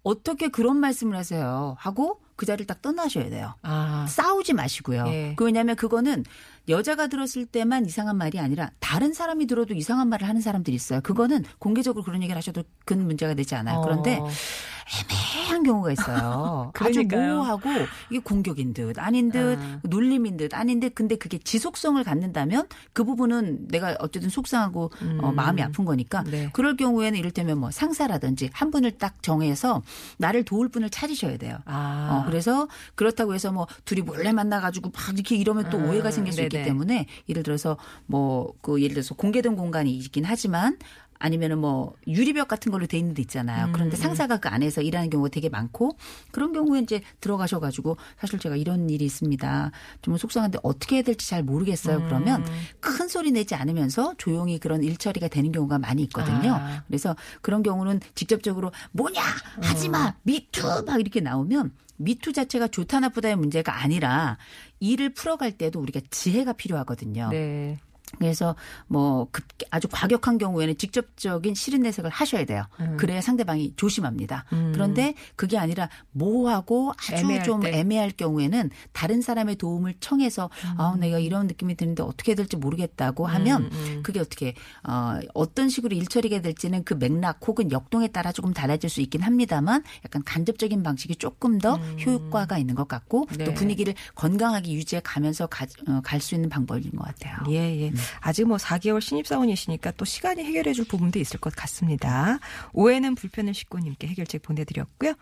어떻게 0.03 0.49
그런 0.49 0.77
말씀을 0.77 1.17
하세요? 1.17 1.75
하고 1.79 2.21
그 2.35 2.45
자리를 2.45 2.67
딱 2.67 2.81
떠나셔야 2.83 3.29
돼요. 3.29 3.55
아, 3.63 4.05
싸우지 4.07 4.53
마시고요. 4.53 5.05
예. 5.07 5.33
그 5.35 5.45
왜냐하면 5.45 5.75
그거는 5.75 6.23
여자가 6.69 7.07
들었을 7.07 7.45
때만 7.47 7.85
이상한 7.87 8.17
말이 8.17 8.39
아니라 8.39 8.69
다른 8.79 9.13
사람이 9.13 9.47
들어도 9.47 9.73
이상한 9.73 10.09
말을 10.09 10.27
하는 10.27 10.41
사람들이 10.41 10.75
있어요. 10.75 11.01
그거는 11.01 11.43
공개적으로 11.57 12.03
그런 12.03 12.21
얘기를 12.21 12.37
하셔도 12.37 12.63
큰 12.85 13.05
문제가 13.05 13.33
되지 13.33 13.55
않아요. 13.55 13.81
그런데 13.81 14.17
어. 14.17 14.27
애매한 14.85 15.63
경우가 15.63 15.91
있어요. 15.91 16.71
아주 16.79 16.91
그러니까요. 16.93 17.35
모호하고 17.35 17.69
이게 18.09 18.19
공격인 18.19 18.73
듯 18.73 18.97
아닌 18.99 19.31
듯 19.31 19.57
아. 19.59 19.79
놀림인 19.83 20.37
듯 20.37 20.53
아닌 20.53 20.79
듯 20.79 20.93
근데 20.95 21.15
그게 21.15 21.37
지속성을 21.37 22.03
갖는다면 22.03 22.67
그 22.93 23.03
부분은 23.03 23.67
내가 23.69 23.95
어쨌든 23.99 24.29
속상하고 24.29 24.91
어, 25.21 25.31
마음이 25.31 25.61
아픈 25.61 25.85
거니까 25.85 26.23
네. 26.23 26.49
그럴 26.53 26.75
경우에는 26.77 27.17
이를테면 27.17 27.57
뭐 27.57 27.71
상사라든지 27.71 28.49
한 28.53 28.71
분을 28.71 28.91
딱 28.91 29.21
정해서 29.23 29.81
나를 30.17 30.43
도울 30.43 30.69
분을 30.69 30.89
찾으셔야 30.89 31.37
돼요. 31.37 31.57
아. 31.65 32.21
어, 32.23 32.29
그래서 32.29 32.67
그렇다고 32.95 33.33
해서 33.33 33.51
뭐 33.51 33.67
둘이 33.85 34.01
몰래 34.01 34.31
만나가지고 34.31 34.91
막 34.93 35.13
이렇게 35.13 35.35
이러면 35.35 35.69
또 35.69 35.77
음, 35.77 35.89
오해가 35.89 36.11
생길 36.11 36.33
수 36.33 36.41
있기 36.41 36.57
네네. 36.57 36.65
때문에 36.65 37.05
예를 37.29 37.43
들어서 37.43 37.77
뭐 38.05 38.45
그 38.61 38.81
예를 38.81 38.95
들어서 38.95 39.15
공개된 39.15 39.55
공간이 39.55 39.95
있긴 39.97 40.25
하지만 40.25 40.77
아니면은 41.19 41.59
뭐 41.59 41.93
유리벽 42.07 42.47
같은 42.47 42.71
걸로 42.71 42.85
돼 42.87 42.97
있는 42.97 43.13
데 43.13 43.21
있잖아요. 43.21 43.67
음, 43.67 43.71
그런데 43.71 43.95
상사가 43.95 44.37
그 44.37 44.49
안에서 44.49 44.81
일하는 44.81 45.09
경우가 45.09 45.29
되게 45.29 45.49
많고 45.49 45.97
그런 46.31 46.53
경우에 46.53 46.79
이제 46.79 47.01
들어가셔 47.21 47.59
가지고 47.59 47.97
사실 48.19 48.39
제가 48.39 48.55
이런 48.55 48.89
일이 48.89 49.05
있습니다. 49.05 49.71
좀 50.01 50.17
속상한데 50.17 50.59
어떻게 50.63 50.97
해야 50.97 51.03
될지 51.03 51.29
잘 51.29 51.43
모르겠어요. 51.43 51.97
음. 51.97 52.05
그러면 52.05 52.45
큰 52.79 53.07
소리 53.07 53.31
내지 53.31 53.55
않으면서 53.55 54.13
조용히 54.17 54.59
그런 54.59 54.83
일 54.83 54.97
처리가 54.97 55.27
되는 55.27 55.51
경우가 55.51 55.79
많이 55.79 56.03
있거든요. 56.03 56.53
아. 56.53 56.83
그래서 56.87 57.15
그런 57.41 57.63
경우는 57.63 58.01
직접적으로 58.13 58.71
뭐냐 58.91 59.21
하지 59.61 59.87
어. 59.87 59.91
마 59.91 60.13
미투 60.23 60.83
막 60.85 60.99
이렇게 60.99 61.21
나오면 61.21 61.71
미투 61.97 62.33
자체가 62.33 62.67
좋다 62.67 62.99
나쁘다의 62.99 63.35
문제가 63.37 63.81
아니라 63.81 64.37
일을 64.79 65.13
풀어갈 65.13 65.53
때도 65.53 65.79
우리가 65.79 66.01
지혜가 66.09 66.53
필요하거든요. 66.53 67.29
네. 67.29 67.77
그래서 68.19 68.55
뭐 68.87 69.27
급- 69.31 69.45
아주 69.71 69.87
과격한 69.91 70.37
경우에는 70.37 70.77
직접적인 70.77 71.55
실은 71.55 71.81
내색을 71.81 72.09
하셔야 72.09 72.45
돼요. 72.45 72.63
음. 72.79 72.97
그래야 72.97 73.21
상대방이 73.21 73.73
조심합니다. 73.75 74.45
그런데 74.73 75.13
그게 75.35 75.57
아니라 75.57 75.89
모호하고 76.11 76.91
아주 76.97 77.15
애매할 77.15 77.43
좀 77.43 77.61
때. 77.61 77.77
애매할 77.77 78.11
경우에는 78.11 78.69
다른 78.93 79.21
사람의 79.21 79.55
도움을 79.57 79.95
청해서 79.99 80.49
아 80.77 80.95
내가 80.99 81.19
이런 81.19 81.47
느낌이 81.47 81.75
드는데 81.75 82.03
어떻게 82.03 82.31
해야 82.31 82.35
될지 82.35 82.55
모르겠다고 82.57 83.25
하면 83.27 83.69
음. 83.71 83.99
그게 84.03 84.19
어떻게 84.19 84.53
어 84.87 85.19
어떤 85.33 85.69
식으로 85.69 85.95
일 85.95 86.07
처리가 86.07 86.41
될지는 86.41 86.83
그 86.83 86.93
맥락 86.93 87.39
혹은 87.47 87.71
역동에 87.71 88.07
따라 88.07 88.31
조금 88.31 88.53
달라질 88.53 88.89
수 88.89 89.01
있긴 89.01 89.21
합니다만 89.21 89.83
약간 90.05 90.23
간접적인 90.23 90.83
방식이 90.83 91.15
조금 91.17 91.57
더 91.59 91.75
효과가 92.05 92.57
있는 92.57 92.75
것 92.75 92.87
같고 92.87 93.27
음. 93.31 93.37
네. 93.37 93.45
또 93.45 93.53
분위기를 93.53 93.93
건강하게 94.15 94.71
유지해 94.73 95.01
가면서 95.03 95.47
갈 95.47 95.65
수 96.21 96.33
있는 96.35 96.49
방법인 96.49 96.91
것 96.91 97.03
같아요. 97.05 97.35
예, 97.49 97.55
예. 97.81 97.91
아직 98.19 98.45
뭐 98.45 98.57
4개월 98.57 99.01
신입사원이시니까 99.01 99.91
또 99.91 100.05
시간이 100.05 100.43
해결해 100.43 100.73
줄 100.73 100.85
부분도 100.85 101.19
있을 101.19 101.39
것 101.39 101.55
같습니다. 101.55 102.39
오해는 102.73 103.15
불편을 103.15 103.53
식구님께 103.53 104.07
해결책 104.07 104.41
보내드렸고요. 104.41 105.13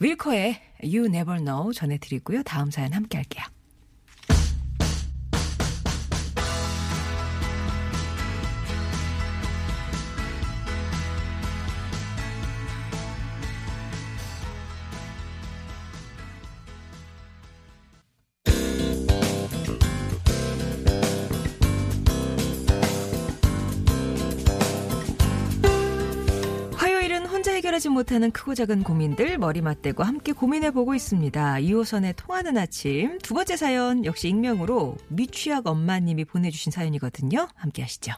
윌커의 0.00 0.60
You 0.82 1.06
Never 1.06 1.38
Know 1.42 1.72
전해드리고요. 1.72 2.42
다음 2.42 2.70
사연 2.70 2.92
함께 2.92 3.18
할게요. 3.18 3.44
못하는 27.94 28.30
크고 28.30 28.54
작은 28.54 28.82
고민들 28.82 29.38
머리 29.38 29.62
맞대고 29.62 30.02
함께 30.02 30.32
고민해보고 30.32 30.94
있습니다. 30.94 31.54
2호선에 31.54 32.14
통하는 32.16 32.58
아침 32.58 33.18
두 33.18 33.32
번째 33.32 33.56
사연 33.56 34.04
역시 34.04 34.28
익명으로 34.28 34.96
미취학 35.08 35.66
엄마님이 35.66 36.26
보내주신 36.26 36.72
사연이거든요. 36.72 37.48
함께 37.54 37.82
하시죠. 37.82 38.12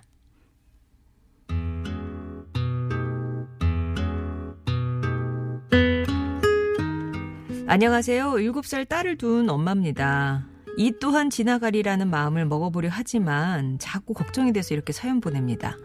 안녕하세요. 7.68 8.32
7살 8.32 8.88
딸을 8.88 9.18
둔 9.18 9.50
엄마입니다. 9.50 10.46
이 10.78 10.92
또한 11.00 11.30
지나가리라는 11.30 12.08
마음을 12.08 12.46
먹어보려 12.46 12.88
하지만 12.90 13.78
자꾸 13.78 14.14
걱정이 14.14 14.52
돼서 14.52 14.74
이렇게 14.74 14.92
사연 14.92 15.20
보냅니다. 15.20 15.76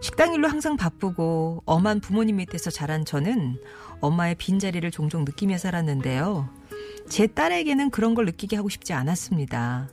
식당 0.00 0.32
일로 0.32 0.48
항상 0.48 0.76
바쁘고 0.76 1.62
엄한 1.66 2.00
부모님 2.00 2.36
밑에서 2.36 2.70
자란 2.70 3.04
저는 3.04 3.60
엄마의 4.00 4.34
빈자리를 4.36 4.90
종종 4.90 5.24
느끼며 5.24 5.58
살았는데요. 5.58 6.48
제 7.08 7.26
딸에게는 7.26 7.90
그런 7.90 8.14
걸 8.14 8.24
느끼게 8.24 8.56
하고 8.56 8.70
싶지 8.70 8.94
않았습니다. 8.94 9.90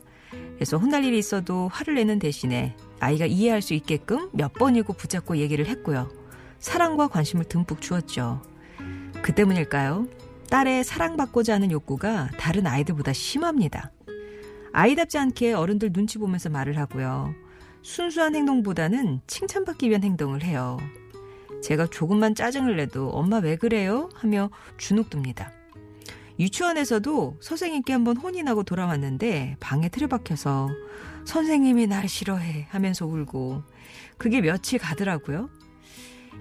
그래서 0.54 0.78
혼날 0.78 1.04
일이 1.04 1.18
있어도 1.18 1.68
화를 1.68 1.94
내는 1.94 2.18
대신에 2.18 2.74
아이가 3.00 3.26
이해할 3.26 3.60
수 3.60 3.74
있게끔 3.74 4.30
몇 4.32 4.54
번이고 4.54 4.94
붙잡고 4.94 5.36
얘기를 5.36 5.66
했고요. 5.66 6.10
사랑과 6.58 7.08
관심을 7.08 7.44
듬뿍 7.44 7.80
주었죠. 7.80 8.42
그 9.22 9.34
때문일까요? 9.34 10.06
딸의 10.50 10.84
사랑받고자 10.84 11.54
하는 11.54 11.70
욕구가 11.70 12.30
다른 12.38 12.66
아이들보다 12.66 13.12
심합니다. 13.12 13.92
아이답지 14.72 15.18
않게 15.18 15.52
어른들 15.52 15.92
눈치 15.92 16.18
보면서 16.18 16.48
말을 16.48 16.78
하고요. 16.78 17.34
순수한 17.88 18.34
행동보다는 18.34 19.22
칭찬받기 19.26 19.88
위한 19.88 20.04
행동을 20.04 20.42
해요. 20.42 20.76
제가 21.62 21.86
조금만 21.86 22.34
짜증을 22.34 22.76
내도 22.76 23.08
엄마 23.08 23.38
왜 23.38 23.56
그래요? 23.56 24.10
하며 24.12 24.50
주눅듭니다. 24.76 25.50
유치원에서도 26.38 27.38
선생님께 27.40 27.94
한번 27.94 28.18
혼이 28.18 28.42
나고 28.42 28.62
돌아왔는데 28.62 29.56
방에 29.58 29.88
틀어박혀서 29.88 30.68
선생님이 31.24 31.86
나를 31.86 32.10
싫어해 32.10 32.66
하면서 32.68 33.06
울고 33.06 33.62
그게 34.18 34.42
며칠 34.42 34.78
가더라고요. 34.78 35.48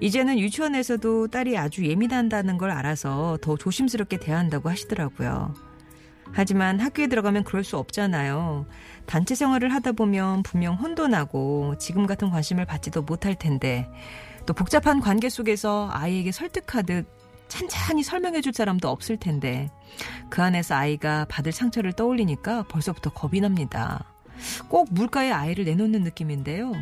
이제는 0.02 0.40
유치원에서도 0.40 1.30
딸이 1.30 1.58
아주 1.58 1.86
예민한다는 1.88 2.58
걸 2.58 2.72
알아서 2.72 3.38
더 3.42 3.56
조심스럽게 3.56 4.20
대한다고 4.20 4.70
하시더라고요. 4.70 5.67
하지만 6.34 6.80
학교에 6.80 7.08
들어가면 7.08 7.44
그럴 7.44 7.64
수 7.64 7.78
없잖아요. 7.78 8.66
단체 9.06 9.36
생활을 9.36 9.74
하다 9.74 9.94
보면 9.94 10.44
분명 10.44 10.76
혼도 10.76 11.08
나고 11.08 11.76
지금 11.80 12.06
같은 12.06 12.30
관심을 12.30 12.66
받지도 12.66 13.02
못할 13.02 13.36
텐데 13.36 13.90
또 14.46 14.54
복잡한 14.54 15.00
관계 15.00 15.30
속에서 15.30 15.90
아이에게 15.92 16.32
설득하듯 16.32 17.08
찬찬히 17.48 18.04
설명해 18.04 18.42
줄 18.42 18.54
사람도 18.54 18.90
없을 18.90 19.18
텐데 19.18 19.70
그 20.30 20.42
안에서 20.42 20.76
아이가 20.76 21.26
받을 21.30 21.52
상처를 21.52 21.94
떠올리니까 21.94 22.64
벌써부터 22.64 23.12
겁이 23.12 23.42
납니다. 23.42 24.14
꼭 24.68 24.90
물가에 24.92 25.32
아이를 25.32 25.66
내놓는 25.66 26.02
느낌인데요. 26.04 26.74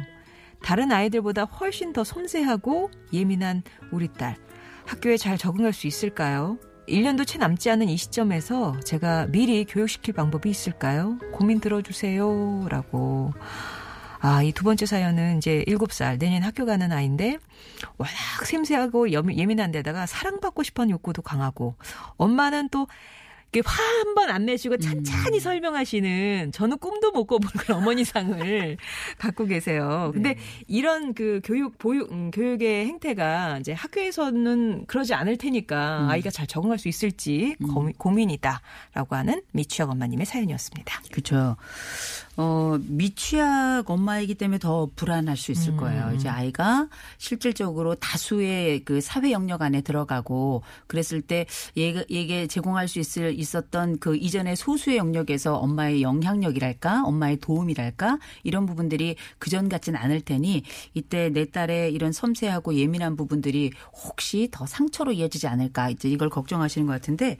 다른 0.61 0.91
아이들보다 0.91 1.43
훨씬 1.43 1.93
더 1.93 2.03
섬세하고 2.03 2.89
예민한 3.13 3.63
우리 3.91 4.11
딸. 4.11 4.35
학교에 4.85 5.17
잘 5.17 5.37
적응할 5.37 5.73
수 5.73 5.87
있을까요? 5.87 6.57
1년도 6.87 7.25
채 7.25 7.37
남지 7.37 7.69
않은 7.71 7.89
이 7.89 7.97
시점에서 7.97 8.79
제가 8.81 9.27
미리 9.27 9.65
교육시킬 9.65 10.13
방법이 10.13 10.49
있을까요? 10.49 11.17
고민 11.31 11.59
들어주세요. 11.59 12.67
라고. 12.69 13.33
아, 14.19 14.41
이 14.43 14.51
두 14.53 14.63
번째 14.63 14.85
사연은 14.85 15.37
이제 15.37 15.63
7살, 15.67 16.17
내년 16.19 16.41
학교 16.43 16.65
가는 16.65 16.91
아이인데, 16.91 17.37
워낙 17.97 18.13
샘세하고 18.43 19.11
예민한 19.11 19.71
데다가 19.71 20.05
사랑받고 20.05 20.63
하는 20.63 20.89
욕구도 20.89 21.21
강하고, 21.21 21.75
엄마는 22.17 22.69
또, 22.69 22.87
화 23.63 23.83
한 23.83 24.15
번 24.15 24.29
안 24.29 24.45
내시고 24.45 24.77
찬찬히 24.77 25.39
설명하시는 25.39 26.51
저는 26.51 26.77
꿈도 26.77 27.11
못 27.11 27.25
꿔본 27.25 27.49
그런 27.57 27.77
어머니상을 27.79 28.77
갖고 29.17 29.45
계세요. 29.45 30.11
근데 30.13 30.35
이런 30.67 31.13
그 31.13 31.39
교육 31.43 31.77
보육 31.77 32.11
음, 32.11 32.31
교육의 32.31 32.85
행태가 32.87 33.59
이제 33.59 33.71
학교에서는 33.73 34.85
그러지 34.87 35.13
않을 35.13 35.37
테니까 35.37 36.07
아이가 36.09 36.29
잘 36.31 36.47
적응할 36.47 36.79
수 36.79 36.87
있을지 36.89 37.55
고민, 37.73 37.93
고민이다라고 37.93 39.15
하는 39.15 39.41
미취학 39.51 39.89
엄마님의 39.89 40.25
사연이었습니다. 40.25 41.01
그렇죠. 41.11 41.55
어, 42.37 42.77
미취학 42.81 43.89
엄마이기 43.89 44.35
때문에 44.35 44.59
더 44.59 44.89
불안할 44.95 45.37
수 45.37 45.51
있을 45.51 45.77
거예요. 45.77 46.11
이제 46.15 46.27
아이가 46.27 46.89
실질적으로 47.17 47.95
다수의 47.95 48.83
그 48.83 48.99
사회 48.99 49.31
영역 49.31 49.61
안에 49.61 49.81
들어가고 49.81 50.63
그랬을 50.87 51.21
때 51.21 51.45
얘가, 51.77 52.03
얘게 52.09 52.47
제공할 52.47 52.87
수 52.87 52.99
있을, 52.99 53.37
있었던 53.39 53.99
그 53.99 54.15
이전의 54.15 54.55
소수의 54.55 54.97
영역에서 54.97 55.55
엄마의 55.55 56.01
영향력이랄까, 56.01 57.03
엄마의 57.05 57.37
도움이랄까, 57.37 58.19
이런 58.43 58.65
부분들이 58.65 59.15
그전 59.39 59.69
같진 59.69 59.95
않을 59.95 60.21
테니 60.21 60.63
이때 60.93 61.29
내 61.29 61.45
딸의 61.45 61.93
이런 61.93 62.11
섬세하고 62.11 62.75
예민한 62.75 63.15
부분들이 63.15 63.71
혹시 63.93 64.49
더 64.51 64.65
상처로 64.65 65.13
이어지지 65.13 65.47
않을까, 65.47 65.89
이제 65.89 66.09
이걸 66.09 66.29
걱정하시는 66.29 66.85
것 66.85 66.93
같은데 66.93 67.37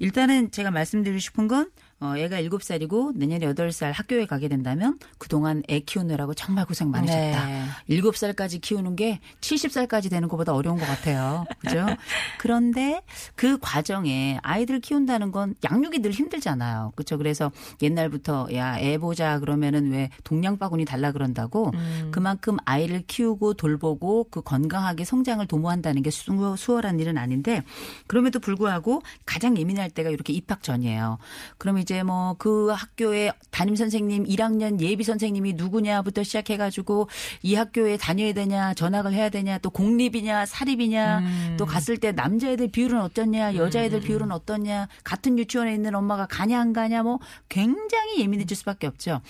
일단은 0.00 0.50
제가 0.50 0.70
말씀드리고 0.70 1.20
싶은 1.20 1.46
건 1.46 1.70
어, 2.00 2.16
애가 2.16 2.42
7살이고 2.42 3.16
내년에 3.16 3.46
8살 3.46 3.92
학교에 3.92 4.26
가게 4.26 4.48
된다면 4.48 4.98
그동안 5.18 5.62
애 5.68 5.80
키우느라고 5.80 6.34
정말 6.34 6.66
고생 6.66 6.90
많으셨다. 6.90 7.46
네. 7.46 7.64
7살까지 7.88 8.60
키우는 8.60 8.96
게 8.96 9.20
70살까지 9.40 10.10
되는 10.10 10.28
것보다 10.28 10.52
어려운 10.54 10.78
것 10.78 10.86
같아요. 10.86 11.44
그죠? 11.60 11.86
그런데 12.38 13.02
그 13.36 13.58
과정에 13.60 14.38
아이들 14.42 14.80
키운다는 14.80 15.30
건 15.30 15.54
양육이 15.70 16.00
늘 16.00 16.10
힘들잖아요. 16.10 16.92
그렇죠? 16.96 17.16
그래서 17.16 17.52
옛날부터 17.80 18.48
야, 18.54 18.78
애 18.78 18.98
보자 18.98 19.38
그러면은 19.38 19.92
왜 19.92 20.10
동양 20.24 20.58
바구니 20.58 20.84
달라 20.84 21.12
그런다고 21.12 21.72
그만큼 22.10 22.56
아이를 22.64 23.04
키우고 23.06 23.54
돌보고 23.54 24.28
그 24.30 24.42
건강하게 24.42 25.04
성장을 25.04 25.46
도모한다는 25.46 26.02
게 26.02 26.10
수, 26.10 26.54
수월한 26.56 26.98
일은 27.00 27.18
아닌데 27.18 27.62
그럼에도 28.06 28.40
불구하고 28.40 29.02
가장 29.24 29.56
예민할 29.56 29.90
때가 29.90 30.10
이렇게 30.10 30.32
입학 30.32 30.62
전이에요. 30.62 31.18
그럼 31.58 31.78
이제 31.84 32.02
뭐 32.02 32.34
그 32.38 32.70
학교에 32.70 33.32
담임 33.50 33.76
선생님 33.76 34.24
1학년 34.24 34.80
예비 34.80 35.04
선생님이 35.04 35.54
누구냐부터 35.54 36.22
시작해 36.22 36.56
가지고 36.56 37.08
이 37.42 37.54
학교에 37.54 37.96
다녀야 37.96 38.32
되냐 38.32 38.74
전학을 38.74 39.12
해야 39.12 39.28
되냐 39.28 39.58
또 39.58 39.70
공립이냐 39.70 40.46
사립이냐 40.46 41.22
또 41.56 41.66
갔을 41.66 41.96
때 41.96 42.12
남자애들 42.12 42.68
비율은 42.68 43.00
어떻냐 43.00 43.54
여자애들 43.54 44.00
비율은 44.00 44.32
어떻냐 44.32 44.88
같은 45.04 45.38
유치원에 45.38 45.74
있는 45.74 45.94
엄마가 45.94 46.26
가냐 46.26 46.60
안 46.60 46.72
가냐 46.72 47.02
뭐 47.02 47.18
굉장히 47.48 48.20
예민해질 48.20 48.56
수밖에 48.56 48.86
없죠. 48.86 49.20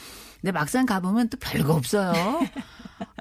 근데 0.45 0.53
막상 0.53 0.85
가보면 0.85 1.31
또 1.31 1.39
별거 1.39 1.73
없어요. 1.73 2.13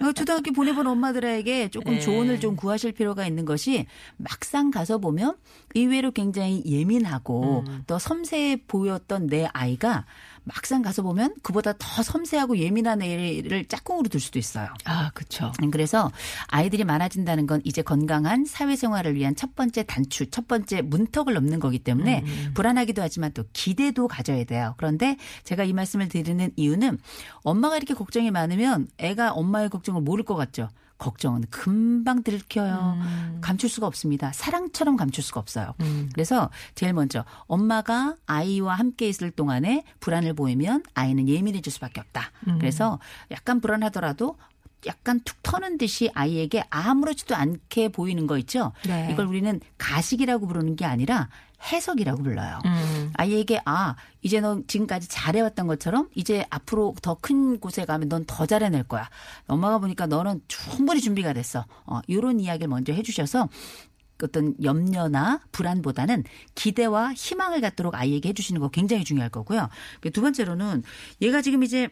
어, 0.02 0.12
초등학교 0.12 0.52
보내본 0.52 0.86
엄마들에게 0.86 1.70
조금 1.70 1.94
네. 1.94 2.00
조언을 2.02 2.42
좀 2.42 2.58
구하실 2.58 2.92
필요가 2.92 3.26
있는 3.26 3.46
것이 3.46 3.86
막상 4.18 4.72
가서 4.72 4.98
보면 4.98 5.38
의외로 5.74 6.12
굉장히 6.12 6.62
예민하고 6.66 7.64
또 7.88 7.98
섬세해 7.98 8.64
보였던 8.68 9.28
내 9.28 9.48
아이가 9.54 10.06
막상 10.46 10.82
가서 10.82 11.02
보면 11.02 11.36
그보다 11.42 11.74
더 11.78 12.04
섬세하고 12.04 12.58
예민한 12.58 13.02
애를 13.02 13.66
짝꿍으로 13.66 14.10
둘 14.10 14.20
수도 14.20 14.40
있어요. 14.40 14.68
아, 14.86 15.12
그쵸. 15.14 15.52
그래서 15.72 16.12
아이들이 16.48 16.84
많아진다는 16.84 17.48
건 17.48 17.62
이제 17.64 17.82
건강한 17.82 18.46
사회생활을 18.46 19.16
위한 19.16 19.36
첫 19.36 19.56
번째 19.56 19.84
단추, 19.84 20.30
첫 20.30 20.48
번째 20.48 20.82
문턱을 20.82 21.34
넘는 21.34 21.60
거기 21.60 21.80
때문에 21.80 22.24
불안하기도 22.54 23.02
하지만 23.02 23.32
또 23.34 23.44
기대도 23.54 24.08
가져야 24.08 24.44
돼요. 24.44 24.76
그런데 24.78 25.18
제가 25.44 25.64
이 25.64 25.74
말씀을 25.74 26.10
드리는 26.10 26.52
이유는 26.56 26.98
엄마가 27.44 27.78
이렇게 27.78 27.94
걱정이 27.94 28.32
많으면 28.32 28.88
애가 28.98 29.32
엄마의 29.34 29.70
걱정을 29.70 30.02
모를 30.02 30.26
것 30.26 30.36
같죠. 30.36 30.70
걱정은 30.98 31.44
금방 31.50 32.24
들켜요. 32.24 32.98
음. 33.02 33.38
감출 33.42 33.70
수가 33.70 33.88
없습니다. 33.88 34.32
사랑처럼 34.34 34.96
감출 34.96 35.24
수가 35.24 35.40
없어요. 35.40 35.74
음. 35.82 36.10
그래서 36.14 36.50
제일 36.76 36.94
먼저 36.94 37.26
엄마가 37.48 38.16
아이와 38.26 38.76
함께 38.76 39.10
있을 39.10 39.32
동안에 39.32 39.84
불안을 40.00 40.34
보이면 40.34 40.84
아이는 40.94 41.28
예민해질 41.28 41.72
수밖에 41.74 42.00
없다. 42.00 42.32
음. 42.48 42.58
그래서 42.60 43.00
약간 43.32 43.60
불안하더라도 43.60 44.38
약간 44.86 45.20
툭 45.24 45.42
터는 45.44 45.78
듯이 45.78 46.10
아이에게 46.14 46.64
아무렇지도 46.70 47.36
않게 47.36 47.90
보이는 47.90 48.28
거 48.28 48.38
있죠. 48.40 48.74
네. 48.86 49.10
이걸 49.12 49.26
우리는 49.28 49.60
가식이라고 49.78 50.48
부르는 50.48 50.76
게 50.76 50.86
아니라 50.86 51.30
해석이라고 51.72 52.24
불러요. 52.24 52.60
음. 52.66 53.12
아이에게 53.16 53.62
아 53.64 53.96
이제 54.22 54.42
너 54.42 54.62
지금까지 54.68 55.08
잘해왔던 55.08 55.68
것처럼 55.68 56.10
이제 56.16 56.46
앞으로 56.50 56.94
더 57.02 57.16
큰 57.16 57.60
곳에 57.60 57.86
가면 57.86 58.10
넌 58.10 58.26
더 58.26 58.46
잘해낼 58.46 58.84
거야. 58.84 59.10
엄마가 59.48 59.80
보니까 59.80 60.08
너는 60.08 60.42
충분히 60.50 61.00
준비가 61.00 61.32
됐어. 61.32 61.66
어, 61.86 62.02
이런 62.08 62.40
이야기를 62.42 62.68
먼저 62.68 62.92
해주셔서 62.92 63.48
어떤 64.22 64.56
염려나 64.64 65.42
불안보다는 65.52 66.24
기대와 66.56 67.14
희망을 67.14 67.62
갖도록 67.62 67.96
아이에게 67.96 68.30
해주시는 68.30 68.62
거 68.62 68.70
굉장히 68.70 69.04
중요할 69.04 69.30
거고요. 69.30 69.70
그두 70.02 70.22
번째로는 70.22 70.84
얘가 71.22 71.42
지금 71.42 71.64
이제 71.64 71.90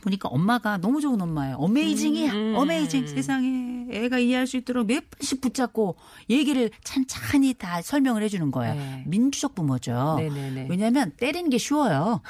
보니까 0.00 0.28
엄마가 0.28 0.78
너무 0.78 1.00
좋은 1.00 1.20
엄마예요. 1.20 1.56
어메이징이야. 1.56 2.32
음. 2.32 2.54
어메이징. 2.56 3.06
세상에 3.06 3.86
애가 3.90 4.18
이해할 4.18 4.46
수 4.46 4.56
있도록 4.56 4.86
몇 4.86 5.04
번씩 5.10 5.40
붙잡고 5.40 5.96
얘기를 6.30 6.70
찬찬히 6.82 7.54
다 7.54 7.82
설명을 7.82 8.22
해주는 8.22 8.50
거예요. 8.50 8.74
네. 8.74 9.04
민주적 9.06 9.54
부모죠. 9.54 10.16
네네네. 10.18 10.66
왜냐하면 10.70 11.12
때리는 11.16 11.50
게 11.50 11.58
쉬워요. 11.58 12.22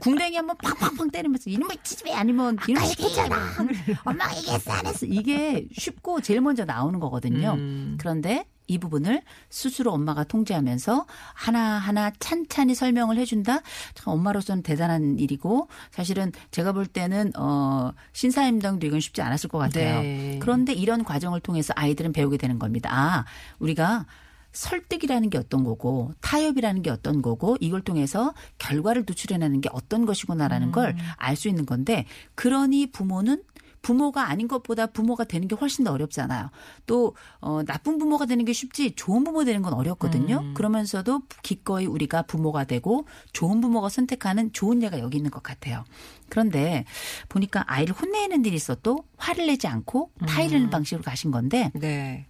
궁뎅이 0.00 0.36
한번 0.36 0.56
팡팡팡 0.62 1.10
때리면서 1.10 1.50
이놈의 1.50 1.78
지집애 1.82 2.12
아니면 2.12 2.58
이놈의 2.68 2.88
시켰잖아. 2.88 3.36
엄마가 4.04 4.36
얘기했어 4.36 4.72
안 4.72 4.86
했어. 4.86 5.06
이게 5.06 5.66
쉽고 5.72 6.20
제일 6.20 6.40
먼저 6.40 6.64
나오는 6.64 6.98
거거든요. 7.00 7.54
음. 7.56 7.96
그런데 7.98 8.46
이 8.68 8.78
부분을 8.78 9.22
스스로 9.50 9.92
엄마가 9.92 10.24
통제하면서 10.24 11.06
하나하나 11.34 12.12
찬찬히 12.20 12.74
설명을 12.74 13.16
해준다? 13.16 13.60
참 13.94 14.14
엄마로서는 14.14 14.62
대단한 14.62 15.18
일이고 15.18 15.68
사실은 15.90 16.30
제가 16.50 16.72
볼 16.72 16.86
때는 16.86 17.32
어 17.36 17.92
신사임당도 18.12 18.86
이건 18.86 19.00
쉽지 19.00 19.22
않았을 19.22 19.48
것 19.48 19.58
같아요. 19.58 20.02
네. 20.02 20.38
그런데 20.40 20.72
이런 20.72 21.02
과정을 21.02 21.40
통해서 21.40 21.72
아이들은 21.76 22.12
배우게 22.12 22.36
되는 22.36 22.58
겁니다. 22.58 22.90
아, 22.92 23.24
우리가 23.58 24.06
설득이라는 24.52 25.30
게 25.30 25.38
어떤 25.38 25.64
거고 25.64 26.12
타협이라는 26.20 26.82
게 26.82 26.90
어떤 26.90 27.22
거고 27.22 27.56
이걸 27.60 27.80
통해서 27.80 28.34
결과를 28.58 29.04
도출해내는 29.04 29.60
게 29.60 29.68
어떤 29.72 30.04
것이구나라는 30.04 30.72
걸알 30.72 31.36
수 31.36 31.48
있는 31.48 31.66
건데 31.66 32.06
그러니 32.34 32.90
부모는 32.90 33.42
부모가 33.88 34.28
아닌 34.28 34.48
것보다 34.48 34.84
부모가 34.84 35.24
되는 35.24 35.48
게 35.48 35.56
훨씬 35.56 35.82
더 35.82 35.92
어렵잖아요. 35.92 36.50
또 36.86 37.16
어, 37.40 37.62
나쁜 37.64 37.96
부모가 37.96 38.26
되는 38.26 38.44
게 38.44 38.52
쉽지 38.52 38.92
좋은 38.94 39.24
부모 39.24 39.44
되는 39.44 39.62
건 39.62 39.72
어렵거든요. 39.72 40.52
그러면서도 40.52 41.22
기꺼이 41.42 41.86
우리가 41.86 42.20
부모가 42.22 42.64
되고 42.64 43.06
좋은 43.32 43.62
부모가 43.62 43.88
선택하는 43.88 44.52
좋은 44.52 44.82
예가 44.82 44.98
여기 44.98 45.16
있는 45.16 45.30
것 45.30 45.42
같아요. 45.42 45.84
그런데 46.28 46.84
보니까 47.30 47.64
아이를 47.66 47.94
혼내는 47.94 48.44
일이 48.44 48.56
있어도 48.56 49.04
화를 49.16 49.46
내지 49.46 49.66
않고 49.66 50.10
타이르는 50.26 50.68
방식으로 50.68 51.02
가신 51.02 51.30
건데 51.30 51.72
네. 51.74 52.26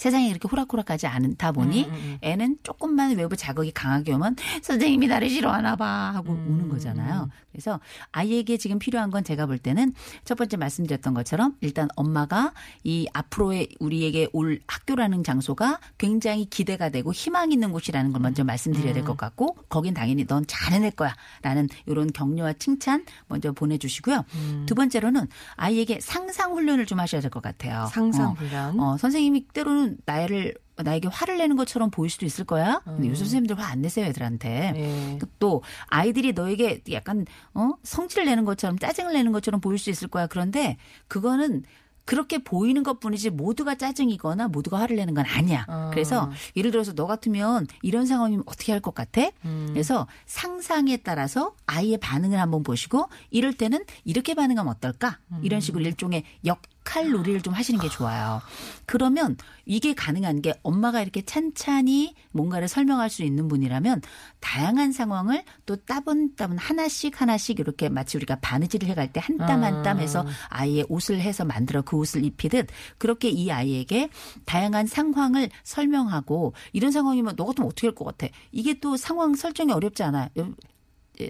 세상이 0.00 0.28
그렇게 0.30 0.48
호락호락하지 0.48 1.06
않다 1.06 1.52
보니 1.52 1.84
음, 1.84 2.18
애는 2.22 2.56
조금만 2.62 3.14
외부 3.18 3.36
자극이 3.36 3.70
강하게 3.72 4.14
오면 4.14 4.34
선생님이 4.62 5.08
나를 5.08 5.28
싫어하나 5.28 5.76
봐 5.76 6.12
하고 6.14 6.32
음, 6.32 6.46
우는 6.48 6.68
거잖아요. 6.70 7.28
그래서 7.52 7.80
아이에게 8.10 8.56
지금 8.56 8.78
필요한 8.78 9.10
건 9.10 9.24
제가 9.24 9.44
볼 9.44 9.58
때는 9.58 9.92
첫 10.24 10.38
번째 10.38 10.56
말씀드렸던 10.56 11.12
것처럼 11.12 11.54
일단 11.60 11.88
엄마가 11.96 12.54
이 12.82 13.08
앞으로의 13.12 13.68
우리에게 13.78 14.28
올 14.32 14.60
학교라는 14.66 15.22
장소가 15.22 15.80
굉장히 15.98 16.46
기대가 16.46 16.88
되고 16.88 17.12
희망 17.12 17.52
있는 17.52 17.70
곳이라는 17.70 18.12
걸 18.12 18.22
먼저 18.22 18.42
말씀드려야 18.42 18.92
음. 18.92 18.94
될것 18.94 19.18
같고 19.18 19.56
거긴 19.68 19.92
당연히 19.92 20.26
넌 20.26 20.46
잘해낼 20.46 20.92
거야 20.92 21.14
라는 21.42 21.68
이런 21.84 22.10
격려와 22.10 22.54
칭찬 22.54 23.04
먼저 23.28 23.52
보내주시고요. 23.52 24.24
음. 24.34 24.64
두 24.66 24.74
번째로는 24.74 25.26
아이에게 25.56 25.98
상상 26.00 26.52
훈련을 26.54 26.86
좀 26.86 27.00
하셔야 27.00 27.20
될 27.20 27.30
것 27.30 27.42
같아요. 27.42 27.86
상상 27.92 28.30
어. 28.30 28.32
훈련. 28.32 28.80
어, 28.80 28.96
선생님이 28.96 29.46
때로는 29.52 29.89
나를 30.06 30.54
나에게 30.76 31.08
화를 31.08 31.36
내는 31.38 31.56
것처럼 31.56 31.90
보일 31.90 32.08
수도 32.10 32.24
있을 32.24 32.44
거야. 32.46 32.80
근데 32.84 33.08
요새 33.08 33.18
선생님들 33.24 33.58
화 33.58 33.66
안 33.70 33.82
내세요, 33.82 34.06
애들한테. 34.06 34.70
음. 34.70 35.18
네. 35.20 35.26
또 35.38 35.62
아이들이 35.88 36.32
너에게 36.32 36.82
약간 36.92 37.26
어 37.54 37.72
성질을 37.82 38.24
내는 38.24 38.44
것처럼 38.46 38.78
짜증을 38.78 39.12
내는 39.12 39.30
것처럼 39.32 39.60
보일 39.60 39.78
수 39.78 39.90
있을 39.90 40.08
거야. 40.08 40.26
그런데 40.26 40.76
그거는 41.08 41.64
그렇게 42.06 42.38
보이는 42.38 42.82
것뿐이지 42.82 43.30
모두가 43.30 43.76
짜증이거나 43.76 44.48
모두가 44.48 44.80
화를 44.80 44.96
내는 44.96 45.14
건 45.14 45.24
아니야. 45.26 45.64
어. 45.68 45.90
그래서 45.92 46.30
예를 46.56 46.70
들어서 46.72 46.92
너 46.94 47.06
같으면 47.06 47.66
이런 47.82 48.06
상황이면 48.06 48.44
어떻게 48.46 48.72
할 48.72 48.80
것 48.80 48.94
같아? 48.94 49.30
음. 49.44 49.66
그래서 49.70 50.08
상상에 50.26 50.96
따라서 50.96 51.54
아이의 51.66 51.98
반응을 51.98 52.40
한번 52.40 52.62
보시고 52.62 53.08
이럴 53.30 53.52
때는 53.52 53.84
이렇게 54.04 54.34
반응하면 54.34 54.72
어떨까? 54.72 55.18
음. 55.30 55.40
이런 55.42 55.60
식으로 55.60 55.84
일종의 55.84 56.24
역 56.46 56.62
할 56.96 57.10
놀이를 57.10 57.40
좀 57.42 57.54
하시는 57.54 57.78
게 57.80 57.88
좋아요. 57.88 58.40
그러면 58.86 59.36
이게 59.64 59.94
가능한 59.94 60.42
게 60.42 60.52
엄마가 60.62 61.00
이렇게 61.02 61.22
찬찬히 61.22 62.14
뭔가를 62.32 62.66
설명할 62.68 63.10
수 63.10 63.22
있는 63.22 63.46
분이라면 63.48 64.02
다양한 64.40 64.92
상황을 64.92 65.44
또 65.66 65.76
따분따분 65.76 66.58
하나씩 66.58 67.20
하나씩 67.20 67.60
이렇게 67.60 67.88
마치 67.88 68.16
우리가 68.16 68.36
바느질을 68.40 68.88
해갈 68.88 69.12
때 69.12 69.20
한 69.20 69.38
땀 69.46 69.62
한땀 69.64 70.00
해서 70.00 70.24
아이의 70.48 70.86
옷을 70.88 71.20
해서 71.20 71.44
만들어 71.44 71.82
그 71.82 71.96
옷을 71.96 72.24
입히듯 72.24 72.66
그렇게 72.98 73.28
이 73.28 73.50
아이에게 73.50 74.08
다양한 74.44 74.86
상황을 74.86 75.50
설명하고 75.64 76.52
이런 76.72 76.90
상황이면 76.92 77.36
너 77.36 77.46
같으면 77.46 77.68
어떻게 77.68 77.86
할 77.88 77.94
것 77.94 78.04
같아? 78.04 78.26
이게 78.52 78.78
또 78.80 78.96
상황 78.96 79.34
설정이 79.34 79.72
어렵지 79.72 80.02
않아요. 80.04 80.28
예, 80.38 80.44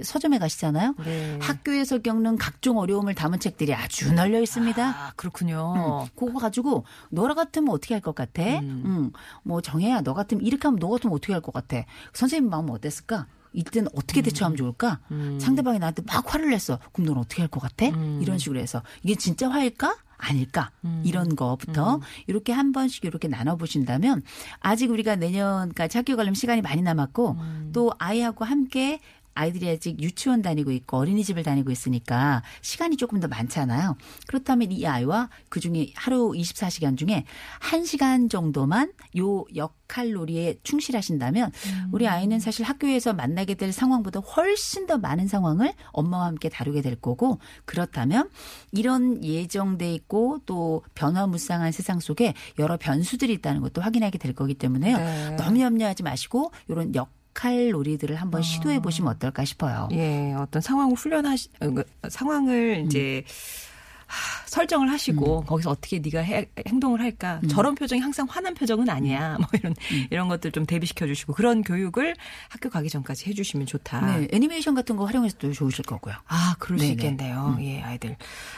서점에 0.03 0.39
가시잖아요. 0.39 0.95
네. 1.05 1.39
학교에서 1.41 1.99
겪는 1.99 2.37
각종 2.39 2.79
어려움을 2.79 3.15
담은 3.15 3.41
책들이 3.41 3.75
아주 3.75 4.13
널려 4.13 4.41
있습니다. 4.41 4.85
아, 4.89 5.13
그렇군요. 5.17 6.07
음, 6.07 6.09
그거 6.17 6.39
가지고 6.39 6.85
너라 7.11 7.35
같으면 7.35 7.71
어떻게 7.75 7.95
할 7.95 8.01
것 8.01 8.15
같아? 8.15 8.43
음. 8.43 9.13
뭐 9.43 9.61
정혜야 9.61 10.01
너 10.03 10.15
같으면 10.15 10.45
이렇게 10.45 10.69
하면 10.69 10.79
너 10.79 10.89
같으면 10.89 11.15
어떻게 11.15 11.33
할 11.33 11.43
것 11.43 11.53
같아? 11.53 11.85
선생님 12.15 12.49
마음은 12.51 12.71
어땠을까? 12.75 13.27
이때는 13.53 13.89
어떻게 13.97 14.23
대처하면 14.23 14.57
좋을까? 14.57 15.01
상대방이 15.41 15.79
나한테 15.81 16.03
막 16.07 16.33
화를 16.33 16.51
냈어. 16.51 16.79
그럼 16.93 17.09
넌 17.09 17.19
어떻게 17.19 17.43
할 17.43 17.49
것 17.49 17.61
같아? 17.61 17.87
이런 18.21 18.39
식으로 18.39 18.61
해서 18.61 18.83
이게 19.03 19.15
진짜 19.17 19.51
화일까? 19.51 19.97
아닐까? 20.23 20.71
이런 21.03 21.35
거부터 21.35 21.99
이렇게 22.27 22.53
한 22.53 22.73
번씩 22.73 23.07
이렇게 23.07 23.27
나눠보신다면 23.27 24.23
아직 24.61 24.91
우리가 24.91 25.17
내년까지 25.17 25.97
학교 25.99 26.15
가려면 26.15 26.35
시간이 26.35 26.61
많이 26.63 26.83
남았고 26.83 27.37
또 27.73 27.93
아이하고 27.99 28.45
함께 28.45 29.01
아이들이 29.41 29.71
아직 29.71 30.01
유치원 30.03 30.43
다니고 30.43 30.71
있고 30.73 30.99
어린이집을 30.99 31.43
다니고 31.43 31.71
있으니까 31.71 32.43
시간이 32.61 32.99
조금 32.99 33.21
더 33.21 33.29
많잖아요. 33.29 33.97
그렇다면 34.27 34.71
이 34.71 34.87
아이와 34.87 35.31
그중에 35.49 35.93
하루 35.95 36.33
24시간 36.33 36.99
중에 36.99 37.25
1시간 37.61 38.29
정도만 38.29 38.93
요 39.19 39.45
역할 39.57 40.13
놀이에 40.13 40.59
충실하신다면 40.63 41.53
우리 41.91 42.07
아이는 42.07 42.39
사실 42.39 42.67
학교에서 42.67 43.15
만나게 43.15 43.55
될 43.55 43.73
상황보다 43.73 44.21
훨씬 44.21 44.87
더 44.87 44.99
많은 44.99 45.27
상황을 45.27 45.73
엄마와 45.93 46.27
함께 46.27 46.51
다루게 46.51 46.83
될 46.83 46.97
거고 46.97 47.39
그렇다면 47.65 48.29
이런 48.73 49.25
예정돼 49.25 49.95
있고 49.95 50.41
또 50.45 50.83
변화무쌍한 50.95 51.73
세상 51.73 51.99
속에 51.99 52.35
여러 52.59 52.77
변수들이 52.77 53.33
있다는 53.35 53.63
것도 53.63 53.81
확인하게 53.81 54.19
될 54.19 54.35
거기 54.35 54.55
때문에요. 54.55 54.99
네. 54.99 55.37
너무 55.37 55.61
염려하지 55.61 56.03
마시고 56.03 56.53
이런 56.69 56.95
역 56.95 57.20
할 57.41 57.71
놀이들을 57.71 58.17
한번 58.17 58.43
시도해 58.43 58.81
보시면 58.81 59.13
어떨까 59.15 59.47
싶어요. 59.47 59.89
예, 59.93 60.35
어떤 60.35 60.61
상황을 60.61 60.95
훈련하시, 60.95 61.49
어, 61.61 61.71
그 61.71 61.85
상황을 62.11 62.85
이제 62.85 63.25
하, 64.11 64.47
설정을 64.47 64.91
하시고 64.91 65.45
거기서 65.45 65.71
어떻게 65.71 66.01
네가 66.01 66.21
해- 66.21 66.49
행동을 66.67 67.01
할까 67.01 67.41
저런 67.49 67.75
표정이 67.77 68.01
항상 68.01 68.27
화난 68.29 68.55
표정은 68.55 68.89
아니야 68.91 69.37
뭐 69.39 69.47
이런 69.55 69.75
이런 70.11 70.29
것들 70.29 70.51
좀 70.53 70.67
대비시켜 70.67 71.07
주시고 71.07 71.33
그런 71.35 71.63
교육을 71.63 72.17
학교 72.49 72.69
가기 72.69 72.91
전까지 72.91 73.29
해주시면 73.31 73.67
좋다. 73.67 74.01
네, 74.19 74.29
애니메이션 74.33 74.75
같은 74.75 74.97
거 74.97 75.05
활용해서도 75.05 75.53
좋으실 75.53 75.85
거고요. 75.85 76.15
아, 76.27 76.57
그럴 76.59 76.79
수 76.79 76.85
네네. 76.85 76.93
있겠네요. 76.95 77.57
예, 77.61 77.81
아이들. 77.83 78.17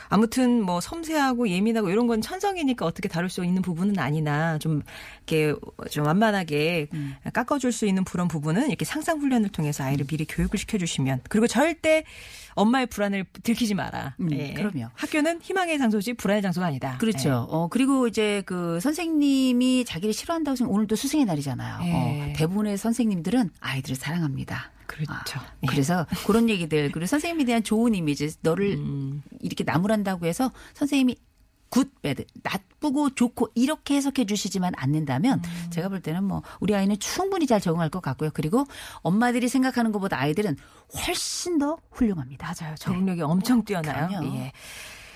아무튼 0.08 0.62
뭐 0.62 0.80
섬세하고 0.80 1.48
예민하고 1.48 1.90
이런 1.90 2.06
건 2.06 2.20
천성이니까 2.22 2.86
어떻게 2.86 3.08
다룰 3.08 3.28
수 3.28 3.44
있는 3.44 3.60
부분은 3.62 3.98
아니나 3.98 4.58
좀 4.58 4.82
이렇게 5.26 5.54
좀 5.90 6.06
완만하게 6.06 6.88
깎아줄 7.32 7.72
수 7.72 7.86
있는 7.86 8.04
그런 8.04 8.28
부분은 8.28 8.68
이렇게 8.68 8.84
상상 8.84 9.20
훈련을 9.20 9.50
통해서 9.50 9.84
아이를 9.84 10.06
미리 10.06 10.24
교육을 10.24 10.58
시켜주시면 10.58 11.20
그리고 11.28 11.46
절대 11.46 12.04
엄마의 12.54 12.86
불안을 12.86 13.24
들키지 13.42 13.74
마라. 13.74 14.14
음, 14.20 14.30
예. 14.32 14.52
그럼요. 14.52 14.88
학교는 14.94 15.40
희망의 15.42 15.78
장소지 15.78 16.14
불안의 16.14 16.42
장소가 16.42 16.66
아니다. 16.66 16.96
그렇죠. 16.98 17.46
어, 17.50 17.68
그리고 17.68 18.06
이제 18.06 18.42
그 18.46 18.80
선생님이 18.80 19.84
자기를 19.84 20.12
싫어한다고 20.12 20.56
생각 20.56 20.72
오늘도 20.72 20.96
스승의 20.96 21.24
날이잖아요. 21.24 21.80
예. 21.84 21.92
어, 21.92 22.32
대부분의 22.36 22.78
선생님들은 22.78 23.50
아이들을 23.60 23.96
사랑합니다. 23.96 24.70
그렇죠. 24.86 25.40
아, 25.40 25.46
예. 25.62 25.66
그래서 25.66 26.06
그런 26.26 26.48
얘기들 26.48 26.92
그리고 26.92 27.06
선생님에 27.06 27.44
대한 27.44 27.62
좋은 27.62 27.94
이미지 27.94 28.30
너를 28.40 28.74
음. 28.74 29.22
이렇게 29.40 29.64
나무란다고 29.64 30.26
해서 30.26 30.52
선생님이 30.74 31.16
good, 31.70 31.90
bad, 32.02 32.26
나쁘고 32.42 33.14
좋고 33.14 33.48
이렇게 33.54 33.94
해석해 33.94 34.26
주시지만 34.26 34.74
않는다면 34.76 35.40
음. 35.42 35.70
제가 35.70 35.88
볼 35.88 36.00
때는 36.00 36.22
뭐 36.22 36.42
우리 36.60 36.74
아이는 36.74 36.98
충분히 36.98 37.46
잘 37.46 37.62
적응할 37.62 37.88
것 37.88 38.02
같고요. 38.02 38.28
그리고 38.34 38.66
엄마들이 39.00 39.48
생각하는 39.48 39.90
것보다 39.90 40.20
아이들은 40.20 40.56
훨씬 41.06 41.58
더 41.58 41.78
훌륭합니다. 41.90 42.52
맞아요. 42.60 42.74
적응력이 42.74 43.22
엄청 43.22 43.64
뛰어나요. 43.64 44.08
그럼요. 44.08 44.36
예. 44.36 44.52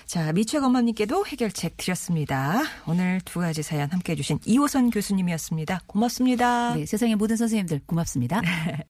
자, 0.07 0.31
미최 0.31 0.57
엄마님께도 0.57 1.25
해결책 1.25 1.75
드렸습니다. 1.75 2.61
오늘 2.87 3.19
두 3.25 3.41
가지 3.41 3.61
사연 3.61 3.91
함께 3.91 4.13
해주신 4.13 4.39
이호선 4.45 4.89
교수님이었습니다. 4.89 5.81
고맙습니다. 5.85 6.75
네, 6.75 6.85
세상의 6.85 7.15
모든 7.17 7.35
선생님들 7.35 7.81
고맙습니다. 7.85 8.41